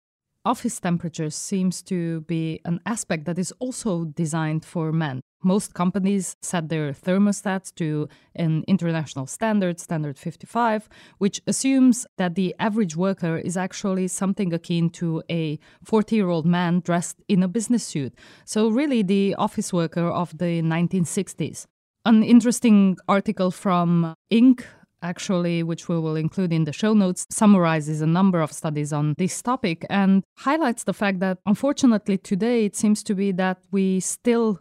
office 0.45 0.79
temperature 0.79 1.29
seems 1.29 1.81
to 1.84 2.21
be 2.21 2.62
an 2.65 2.79
aspect 2.86 3.25
that 3.25 3.39
is 3.39 3.51
also 3.60 4.05
designed 4.05 4.63
for 4.63 4.91
men. 4.91 5.21
Most 5.43 5.73
companies 5.73 6.36
set 6.41 6.69
their 6.69 6.91
thermostats 6.91 7.73
to 7.75 8.08
an 8.36 8.63
international 8.67 9.27
standard, 9.27 9.79
standard 9.79 10.17
55, 10.17 10.89
which 11.19 11.41
assumes 11.45 12.08
that 12.17 12.34
the 12.36 12.55
average 12.58 12.95
worker 12.95 13.38
is 13.38 13.55
actually 13.55 14.08
something 14.08 14.53
akin 14.53 14.89
to 14.91 15.21
a 15.29 15.60
40 15.84 16.15
year 16.15 16.29
old 16.29 16.45
man 16.45 16.79
dressed 16.79 17.21
in 17.27 17.43
a 17.43 17.47
business 17.47 17.84
suit. 17.84 18.15
So, 18.45 18.69
really, 18.69 19.03
the 19.03 19.36
office 19.36 19.71
worker 19.71 20.08
of 20.08 20.36
the 20.38 20.62
1960s. 20.63 21.65
An 22.05 22.23
interesting 22.23 22.97
article 23.08 23.51
from 23.51 24.15
Inc 24.31 24.63
actually, 25.06 25.63
which 25.63 25.88
we 25.88 25.98
will 26.00 26.15
include 26.15 26.52
in 26.52 26.65
the 26.65 26.74
show 26.74 26.94
notes, 26.94 27.26
summarizes 27.30 28.02
a 28.02 28.08
number 28.08 28.41
of 28.41 28.52
studies 28.52 28.91
on 28.91 29.13
this 29.18 29.41
topic 29.41 29.86
and 29.89 30.24
highlights 30.38 30.84
the 30.84 30.94
fact 30.94 31.20
that 31.20 31.38
unfortunately 31.46 32.18
today 32.18 32.65
it 32.65 32.76
seems 32.76 33.04
to 33.04 33.13
be 33.13 33.32
that 33.32 33.58
we 33.72 34.00
still 34.00 34.60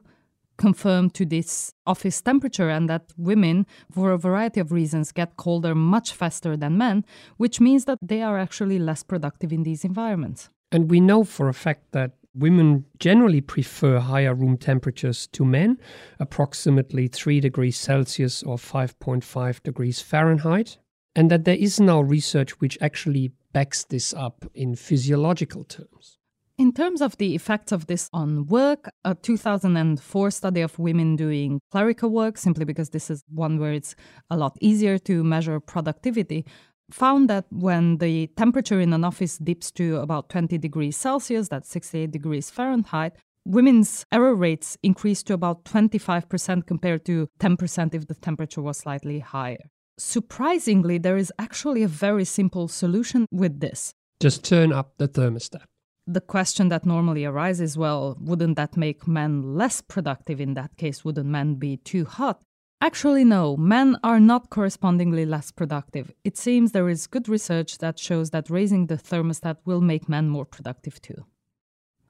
confirm 0.56 1.10
to 1.10 1.24
this 1.24 1.72
office 1.86 2.20
temperature 2.20 2.70
and 2.70 2.88
that 2.88 3.12
women, 3.16 3.66
for 3.90 4.12
a 4.12 4.18
variety 4.18 4.60
of 4.60 4.70
reasons, 4.70 5.12
get 5.12 5.36
colder 5.36 5.74
much 5.74 6.12
faster 6.12 6.56
than 6.56 6.78
men, 6.78 7.04
which 7.38 7.60
means 7.60 7.86
that 7.86 7.98
they 8.00 8.22
are 8.22 8.38
actually 8.38 8.78
less 8.78 9.02
productive 9.02 9.52
in 9.52 9.62
these 9.64 9.84
environments. 9.84 10.48
And 10.70 10.90
we 10.90 11.00
know 11.00 11.24
for 11.24 11.48
a 11.48 11.54
fact 11.54 11.92
that 11.92 12.12
Women 12.36 12.86
generally 12.98 13.40
prefer 13.40 14.00
higher 14.00 14.34
room 14.34 14.56
temperatures 14.56 15.28
to 15.28 15.44
men, 15.44 15.78
approximately 16.18 17.06
3 17.06 17.38
degrees 17.40 17.76
Celsius 17.76 18.42
or 18.42 18.56
5.5 18.56 19.62
degrees 19.62 20.02
Fahrenheit, 20.02 20.78
and 21.14 21.30
that 21.30 21.44
there 21.44 21.56
is 21.56 21.78
now 21.78 22.00
research 22.00 22.60
which 22.60 22.76
actually 22.80 23.30
backs 23.52 23.84
this 23.84 24.12
up 24.12 24.44
in 24.52 24.74
physiological 24.74 25.62
terms. 25.62 26.18
In 26.58 26.72
terms 26.72 27.00
of 27.00 27.16
the 27.18 27.34
effects 27.34 27.72
of 27.72 27.86
this 27.86 28.08
on 28.12 28.46
work, 28.46 28.88
a 29.04 29.14
2004 29.14 30.30
study 30.30 30.60
of 30.60 30.78
women 30.78 31.16
doing 31.16 31.60
clerical 31.70 32.10
work, 32.10 32.38
simply 32.38 32.64
because 32.64 32.90
this 32.90 33.10
is 33.10 33.24
one 33.28 33.58
where 33.58 33.72
it's 33.72 33.96
a 34.30 34.36
lot 34.36 34.56
easier 34.60 34.98
to 34.98 35.24
measure 35.24 35.58
productivity, 35.58 36.44
found 36.90 37.28
that 37.30 37.46
when 37.50 37.98
the 37.98 38.28
temperature 38.36 38.80
in 38.80 38.92
an 38.92 39.04
office 39.04 39.38
dips 39.38 39.70
to 39.72 39.96
about 39.96 40.28
20 40.28 40.58
degrees 40.58 40.96
Celsius, 40.96 41.48
that's 41.48 41.68
68 41.70 42.10
degrees 42.10 42.50
Fahrenheit, 42.50 43.14
women's 43.44 44.04
error 44.12 44.34
rates 44.34 44.76
increase 44.82 45.22
to 45.24 45.34
about 45.34 45.64
25% 45.64 46.66
compared 46.66 47.04
to 47.06 47.28
10% 47.40 47.94
if 47.94 48.06
the 48.06 48.14
temperature 48.14 48.62
was 48.62 48.78
slightly 48.78 49.18
higher. 49.20 49.70
Surprisingly, 49.98 50.98
there 50.98 51.16
is 51.16 51.32
actually 51.38 51.82
a 51.82 51.88
very 51.88 52.24
simple 52.24 52.68
solution 52.68 53.26
with 53.30 53.60
this. 53.60 53.94
Just 54.20 54.44
turn 54.44 54.72
up 54.72 54.94
the 54.98 55.06
thermostat. 55.06 55.62
The 56.06 56.20
question 56.20 56.68
that 56.68 56.84
normally 56.84 57.24
arises 57.24 57.78
well, 57.78 58.16
wouldn't 58.20 58.56
that 58.56 58.76
make 58.76 59.08
men 59.08 59.54
less 59.56 59.80
productive 59.80 60.40
in 60.40 60.54
that 60.54 60.76
case? 60.76 61.04
Wouldn't 61.04 61.26
men 61.26 61.54
be 61.54 61.78
too 61.78 62.04
hot? 62.04 62.42
Actually, 62.80 63.24
no, 63.24 63.56
men 63.56 63.96
are 64.04 64.20
not 64.20 64.50
correspondingly 64.50 65.24
less 65.24 65.50
productive. 65.50 66.12
It 66.22 66.36
seems 66.36 66.72
there 66.72 66.88
is 66.88 67.06
good 67.06 67.28
research 67.28 67.78
that 67.78 67.98
shows 67.98 68.30
that 68.30 68.50
raising 68.50 68.86
the 68.86 68.96
thermostat 68.96 69.56
will 69.64 69.80
make 69.80 70.08
men 70.08 70.28
more 70.28 70.44
productive 70.44 71.00
too. 71.00 71.24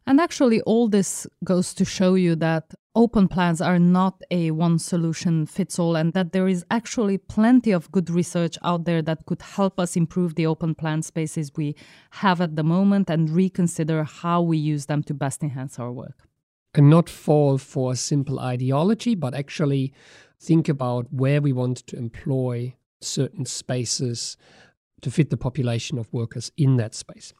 And 0.06 0.20
actually, 0.20 0.60
all 0.62 0.88
this 0.88 1.26
goes 1.44 1.72
to 1.74 1.84
show 1.84 2.14
you 2.14 2.36
that 2.36 2.74
open 2.94 3.26
plans 3.26 3.60
are 3.60 3.78
not 3.78 4.22
a 4.30 4.50
one 4.50 4.78
solution 4.78 5.46
fits 5.46 5.78
all, 5.78 5.96
and 5.96 6.12
that 6.12 6.32
there 6.32 6.46
is 6.46 6.64
actually 6.70 7.18
plenty 7.18 7.70
of 7.70 7.90
good 7.90 8.10
research 8.10 8.58
out 8.62 8.84
there 8.84 9.00
that 9.02 9.24
could 9.26 9.40
help 9.40 9.80
us 9.80 9.96
improve 9.96 10.34
the 10.34 10.46
open 10.46 10.74
plan 10.74 11.00
spaces 11.02 11.52
we 11.56 11.74
have 12.10 12.40
at 12.40 12.56
the 12.56 12.62
moment 12.62 13.08
and 13.08 13.30
reconsider 13.30 14.04
how 14.04 14.42
we 14.42 14.58
use 14.58 14.86
them 14.86 15.02
to 15.04 15.14
best 15.14 15.42
enhance 15.42 15.78
our 15.78 15.92
work. 15.92 16.28
And 16.74 16.90
not 16.90 17.08
fall 17.08 17.56
for 17.56 17.92
a 17.92 17.96
simple 17.96 18.40
ideology, 18.40 19.14
but 19.14 19.32
actually 19.32 19.94
think 20.40 20.68
about 20.68 21.12
where 21.12 21.40
we 21.40 21.52
want 21.52 21.78
to 21.86 21.96
employ 21.96 22.74
certain 23.00 23.44
spaces 23.44 24.36
to 25.02 25.10
fit 25.10 25.30
the 25.30 25.36
population 25.36 25.98
of 25.98 26.12
workers 26.12 26.50
in 26.56 26.76
that 26.76 26.94
space. 26.94 27.32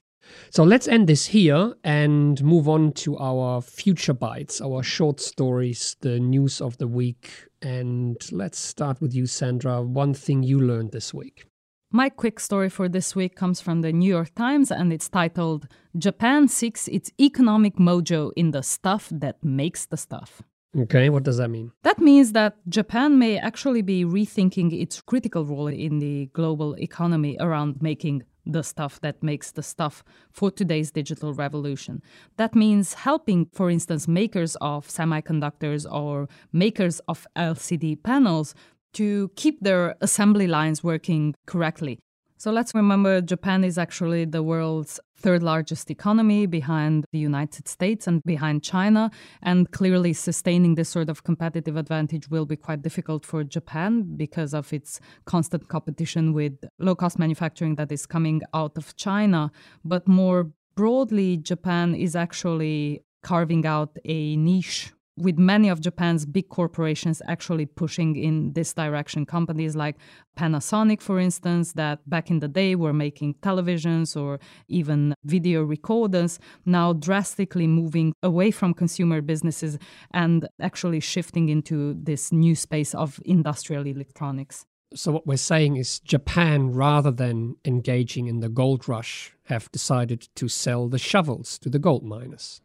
So 0.50 0.64
let's 0.64 0.88
end 0.88 1.06
this 1.06 1.26
here 1.26 1.74
and 1.84 2.42
move 2.42 2.68
on 2.68 2.92
to 2.92 3.18
our 3.18 3.60
future 3.60 4.14
bites, 4.14 4.60
our 4.60 4.82
short 4.82 5.20
stories, 5.20 5.96
the 6.00 6.18
news 6.18 6.60
of 6.60 6.78
the 6.78 6.88
week. 6.88 7.30
And 7.60 8.16
let's 8.32 8.58
start 8.58 9.00
with 9.00 9.14
you, 9.14 9.26
Sandra. 9.26 9.82
One 9.82 10.14
thing 10.14 10.42
you 10.42 10.60
learned 10.60 10.92
this 10.92 11.12
week. 11.12 11.46
My 11.90 12.08
quick 12.08 12.40
story 12.40 12.70
for 12.70 12.88
this 12.88 13.14
week 13.14 13.36
comes 13.36 13.60
from 13.60 13.82
the 13.82 13.92
New 13.92 14.08
York 14.08 14.34
Times 14.34 14.70
and 14.72 14.92
it's 14.92 15.08
titled 15.08 15.68
Japan 15.96 16.48
Seeks 16.48 16.88
Its 16.88 17.12
Economic 17.20 17.76
Mojo 17.76 18.32
in 18.34 18.50
the 18.50 18.62
Stuff 18.62 19.08
That 19.12 19.44
Makes 19.44 19.86
the 19.86 19.96
Stuff. 19.96 20.42
Okay, 20.76 21.08
what 21.08 21.22
does 21.22 21.36
that 21.36 21.48
mean? 21.48 21.70
That 21.82 22.00
means 22.00 22.32
that 22.32 22.56
Japan 22.68 23.18
may 23.18 23.38
actually 23.38 23.82
be 23.82 24.04
rethinking 24.04 24.72
its 24.72 25.00
critical 25.00 25.44
role 25.44 25.68
in 25.68 26.00
the 26.00 26.26
global 26.32 26.74
economy 26.74 27.36
around 27.38 27.80
making 27.80 28.24
the 28.44 28.62
stuff 28.62 29.00
that 29.00 29.22
makes 29.22 29.52
the 29.52 29.62
stuff 29.62 30.04
for 30.30 30.50
today's 30.50 30.90
digital 30.90 31.32
revolution. 31.32 32.02
That 32.36 32.54
means 32.54 32.94
helping, 32.94 33.46
for 33.52 33.70
instance, 33.70 34.06
makers 34.08 34.56
of 34.60 34.88
semiconductors 34.88 35.90
or 35.90 36.28
makers 36.52 37.00
of 37.08 37.26
LCD 37.36 38.02
panels 38.02 38.54
to 38.94 39.30
keep 39.36 39.60
their 39.60 39.94
assembly 40.00 40.46
lines 40.46 40.84
working 40.84 41.34
correctly. 41.46 42.00
So 42.36 42.50
let's 42.50 42.74
remember 42.74 43.20
Japan 43.20 43.64
is 43.64 43.78
actually 43.78 44.24
the 44.24 44.42
world's 44.42 45.00
third 45.16 45.42
largest 45.42 45.90
economy 45.90 46.46
behind 46.46 47.04
the 47.12 47.18
United 47.18 47.68
States 47.68 48.06
and 48.06 48.22
behind 48.24 48.62
China. 48.62 49.10
And 49.42 49.70
clearly, 49.70 50.12
sustaining 50.12 50.74
this 50.74 50.88
sort 50.88 51.08
of 51.08 51.24
competitive 51.24 51.76
advantage 51.76 52.28
will 52.28 52.44
be 52.44 52.56
quite 52.56 52.82
difficult 52.82 53.24
for 53.24 53.44
Japan 53.44 54.16
because 54.16 54.52
of 54.52 54.72
its 54.72 55.00
constant 55.24 55.68
competition 55.68 56.32
with 56.32 56.52
low 56.78 56.94
cost 56.94 57.18
manufacturing 57.18 57.76
that 57.76 57.90
is 57.92 58.04
coming 58.04 58.42
out 58.52 58.76
of 58.76 58.96
China. 58.96 59.50
But 59.84 60.08
more 60.08 60.50
broadly, 60.74 61.36
Japan 61.36 61.94
is 61.94 62.16
actually 62.16 63.02
carving 63.22 63.64
out 63.64 63.96
a 64.04 64.36
niche 64.36 64.92
with 65.16 65.38
many 65.38 65.68
of 65.68 65.80
Japan's 65.80 66.26
big 66.26 66.48
corporations 66.48 67.22
actually 67.28 67.66
pushing 67.66 68.16
in 68.16 68.52
this 68.52 68.72
direction. 68.72 69.24
Companies 69.24 69.76
like 69.76 69.96
Panasonic, 70.36 71.00
for 71.00 71.20
instance, 71.20 71.72
that 71.74 72.08
back 72.08 72.30
in 72.30 72.40
the 72.40 72.48
day 72.48 72.74
were 72.74 72.92
making 72.92 73.34
televisions 73.34 74.20
or 74.20 74.40
even 74.68 75.14
video 75.24 75.62
recorders, 75.62 76.38
now 76.66 76.92
drastically 76.92 77.66
moving 77.66 78.12
away 78.22 78.50
from 78.50 78.74
consumer 78.74 79.20
businesses 79.20 79.78
and 80.12 80.48
actually 80.60 81.00
shifting 81.00 81.48
into 81.48 81.94
this 81.94 82.32
new 82.32 82.54
space 82.54 82.94
of 82.94 83.20
industrial 83.24 83.86
electronics. 83.86 84.66
So, 84.96 85.10
what 85.10 85.26
we're 85.26 85.36
saying 85.36 85.76
is 85.76 85.98
Japan, 85.98 86.70
rather 86.70 87.10
than 87.10 87.56
engaging 87.64 88.26
in 88.26 88.40
the 88.40 88.48
gold 88.48 88.88
rush, 88.88 89.34
have 89.46 89.70
decided 89.72 90.28
to 90.36 90.48
sell 90.48 90.88
the 90.88 90.98
shovels 90.98 91.58
to 91.60 91.68
the 91.68 91.80
gold 91.80 92.04
miners, 92.04 92.60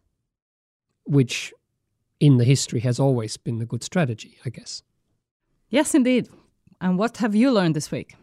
which 1.05 1.53
in 2.19 2.37
the 2.37 2.43
history 2.43 2.81
has 2.81 2.99
always 2.99 3.37
been 3.37 3.61
a 3.61 3.65
good 3.65 3.83
strategy, 3.83 4.37
I 4.45 4.49
guess. 4.49 4.83
Yes, 5.69 5.93
indeed. 5.93 6.29
And 6.81 6.97
what 6.97 7.17
have 7.17 7.35
you 7.35 7.51
learned 7.51 7.75
this 7.75 7.91
week? 7.91 8.15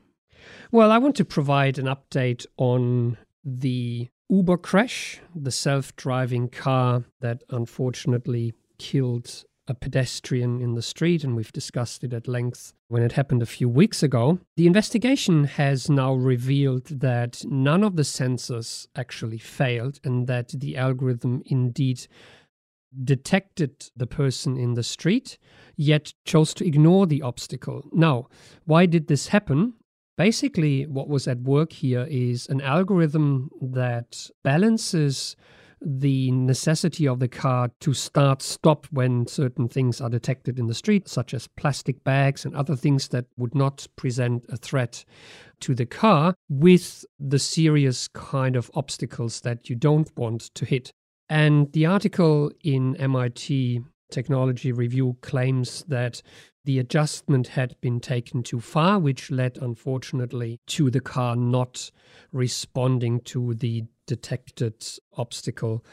Well, 0.71 0.91
I 0.91 0.99
want 0.99 1.17
to 1.17 1.25
provide 1.25 1.79
an 1.79 1.87
update 1.87 2.47
on 2.57 3.19
the 3.45 4.09
Uber 4.29 4.57
crash, 4.57 5.21
the 5.35 5.51
self 5.51 5.95
driving 5.97 6.49
car 6.49 7.05
that 7.21 7.43
unfortunately 7.51 8.53
killed 8.79 9.45
a 9.69 9.75
pedestrian 9.75 10.61
in 10.61 10.75
the 10.75 10.83
street, 10.83 11.25
and 11.25 11.35
we've 11.35 11.53
discussed 11.53 12.05
it 12.05 12.13
at 12.13 12.29
length 12.29 12.73
when 12.89 13.03
it 13.03 13.13
happened 13.13 13.43
a 13.43 13.47
few 13.47 13.69
weeks 13.69 14.03
ago. 14.03 14.39
The 14.57 14.67
investigation 14.67 15.45
has 15.45 15.91
now 15.91 16.15
revealed 16.15 16.87
that 16.87 17.45
none 17.45 17.83
of 17.83 17.97
the 17.97 18.03
sensors 18.03 18.87
actually 18.95 19.39
failed 19.39 19.99
and 20.05 20.27
that 20.29 20.49
the 20.49 20.77
algorithm 20.77 21.43
indeed 21.47 22.07
detected 23.05 23.91
the 23.97 24.07
person 24.07 24.57
in 24.57 24.75
the 24.75 24.83
street, 24.83 25.39
yet 25.77 26.13
chose 26.25 26.55
to 26.55 26.67
ignore 26.67 27.07
the 27.07 27.23
obstacle. 27.23 27.89
Now, 27.93 28.29
why 28.65 28.87
did 28.87 29.09
this 29.09 29.29
happen? 29.29 29.75
Basically, 30.17 30.87
what 30.87 31.09
was 31.09 31.29
at 31.29 31.41
work 31.41 31.73
here 31.73 32.07
is 32.09 32.47
an 32.49 32.61
algorithm 32.63 33.51
that 33.61 34.31
balances 34.43 35.37
the 35.81 36.31
necessity 36.31 37.07
of 37.07 37.21
the 37.21 37.29
car 37.29 37.71
to 37.81 37.93
start 37.93 38.41
stop 38.41 38.87
when 38.91 39.27
certain 39.27 39.69
things 39.69 40.01
are 40.01 40.09
detected 40.09 40.59
in 40.59 40.67
the 40.67 40.75
street, 40.75 41.07
such 41.07 41.35
as 41.35 41.49
plastic 41.49 42.03
bags 42.03 42.45
and 42.45 42.57
other 42.57 42.75
things 42.75 43.09
that 43.09 43.27
would 43.37 43.55
not 43.55 43.87
present 43.97 44.45
a 44.49 44.57
threat 44.57 45.05
to 45.61 45.75
the 45.75 45.87
car, 45.87 46.35
with 46.49 47.05
the 47.21 47.39
serious 47.39 48.09
kind 48.09 48.57
of 48.57 48.71
obstacles 48.75 49.43
that 49.43 49.69
you 49.69 49.77
don't 49.77 50.11
want 50.17 50.43
to 50.55 50.65
hit. 50.65 50.93
And 51.29 51.73
the 51.73 51.87
article 51.87 52.53
in 52.63 52.97
MIT 52.97 53.81
Technology 54.11 54.73
Review 54.73 55.17
claims 55.21 55.85
that 55.89 56.23
the 56.65 56.79
adjustment 56.79 57.49
had 57.49 57.77
been 57.81 58.01
taken 58.01 58.43
too 58.43 58.61
far, 58.61 58.99
which 58.99 59.31
led, 59.31 59.59
unfortunately, 59.61 60.59
to 60.67 60.91
the 60.91 61.01
car 61.01 61.37
not 61.37 61.91
responding 62.33 63.21
to 63.21 63.55
the 63.55 63.85
detected 64.07 64.85
obstacle 65.17 65.85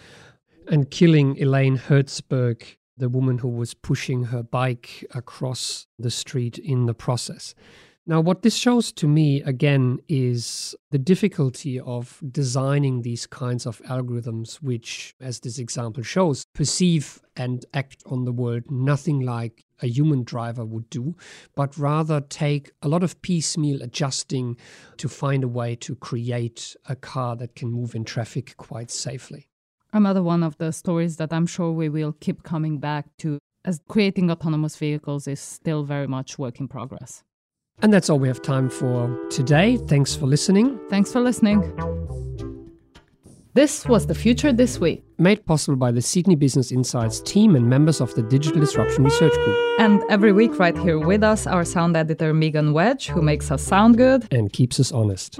and 0.67 0.89
killing 0.89 1.37
Elaine 1.37 1.77
Herzberg, 1.77 2.77
the 2.97 3.09
woman 3.09 3.39
who 3.39 3.49
was 3.49 3.73
pushing 3.73 4.25
her 4.25 4.43
bike 4.43 5.05
across 5.13 5.87
the 5.97 6.11
street 6.11 6.57
in 6.57 6.85
the 6.85 6.93
process. 6.93 7.53
Now, 8.05 8.19
what 8.19 8.41
this 8.41 8.57
shows 8.57 8.91
to 8.93 9.07
me 9.07 9.41
again 9.43 9.99
is 10.09 10.75
the 10.91 10.97
difficulty 10.97 11.79
of 11.79 12.21
designing 12.29 13.01
these 13.01 13.25
kinds 13.25 13.65
of 13.65 13.81
algorithms, 13.83 14.55
which, 14.55 15.15
as 15.21 15.39
this 15.39 15.57
example 15.57 16.03
shows, 16.03 16.45
perceive 16.53 17.21
and 17.37 17.65
act 17.73 18.03
on 18.05 18.25
the 18.25 18.33
world 18.33 18.69
nothing 18.69 19.21
like 19.21 19.63
a 19.81 19.87
human 19.87 20.23
driver 20.23 20.65
would 20.65 20.89
do, 20.89 21.15
but 21.55 21.77
rather 21.77 22.19
take 22.19 22.71
a 22.81 22.89
lot 22.89 23.03
of 23.03 23.21
piecemeal 23.21 23.81
adjusting 23.81 24.57
to 24.97 25.07
find 25.07 25.41
a 25.45 25.47
way 25.47 25.73
to 25.75 25.95
create 25.95 26.75
a 26.89 26.97
car 26.97 27.37
that 27.37 27.55
can 27.55 27.71
move 27.71 27.95
in 27.95 28.03
traffic 28.03 28.57
quite 28.57 28.91
safely. 28.91 29.47
Another 29.93 30.21
one 30.21 30.43
of 30.43 30.57
the 30.57 30.73
stories 30.73 31.15
that 31.17 31.31
I'm 31.31 31.47
sure 31.47 31.71
we 31.71 31.87
will 31.87 32.11
keep 32.11 32.43
coming 32.43 32.79
back 32.79 33.05
to 33.19 33.39
as 33.63 33.79
creating 33.87 34.29
autonomous 34.29 34.75
vehicles 34.75 35.25
is 35.25 35.39
still 35.39 35.85
very 35.85 36.07
much 36.07 36.37
work 36.37 36.59
in 36.59 36.67
progress. 36.67 37.23
And 37.81 37.93
that's 37.93 38.09
all 38.09 38.19
we 38.19 38.27
have 38.27 38.41
time 38.41 38.69
for 38.69 39.19
today. 39.29 39.77
Thanks 39.87 40.15
for 40.15 40.25
listening. 40.25 40.79
Thanks 40.89 41.11
for 41.11 41.19
listening. 41.19 41.61
This 43.55 43.85
was 43.85 44.07
The 44.07 44.15
Future 44.15 44.51
This 44.51 44.79
Week. 44.79 45.03
Made 45.19 45.45
possible 45.45 45.75
by 45.75 45.91
the 45.91 46.01
Sydney 46.01 46.35
Business 46.35 46.71
Insights 46.71 47.19
team 47.21 47.55
and 47.55 47.69
members 47.69 48.01
of 48.01 48.13
the 48.15 48.23
Digital 48.23 48.59
Disruption 48.59 49.03
Research 49.03 49.33
Group. 49.33 49.79
And 49.79 50.01
every 50.09 50.31
week, 50.31 50.57
right 50.57 50.75
here 50.75 50.97
with 50.97 51.23
us, 51.23 51.45
our 51.45 51.63
sound 51.63 51.95
editor 51.95 52.33
Megan 52.33 52.73
Wedge, 52.73 53.09
who 53.09 53.21
makes 53.21 53.51
us 53.51 53.61
sound 53.61 53.97
good 53.97 54.27
and 54.33 54.51
keeps 54.51 54.79
us 54.79 54.91
honest. 54.91 55.39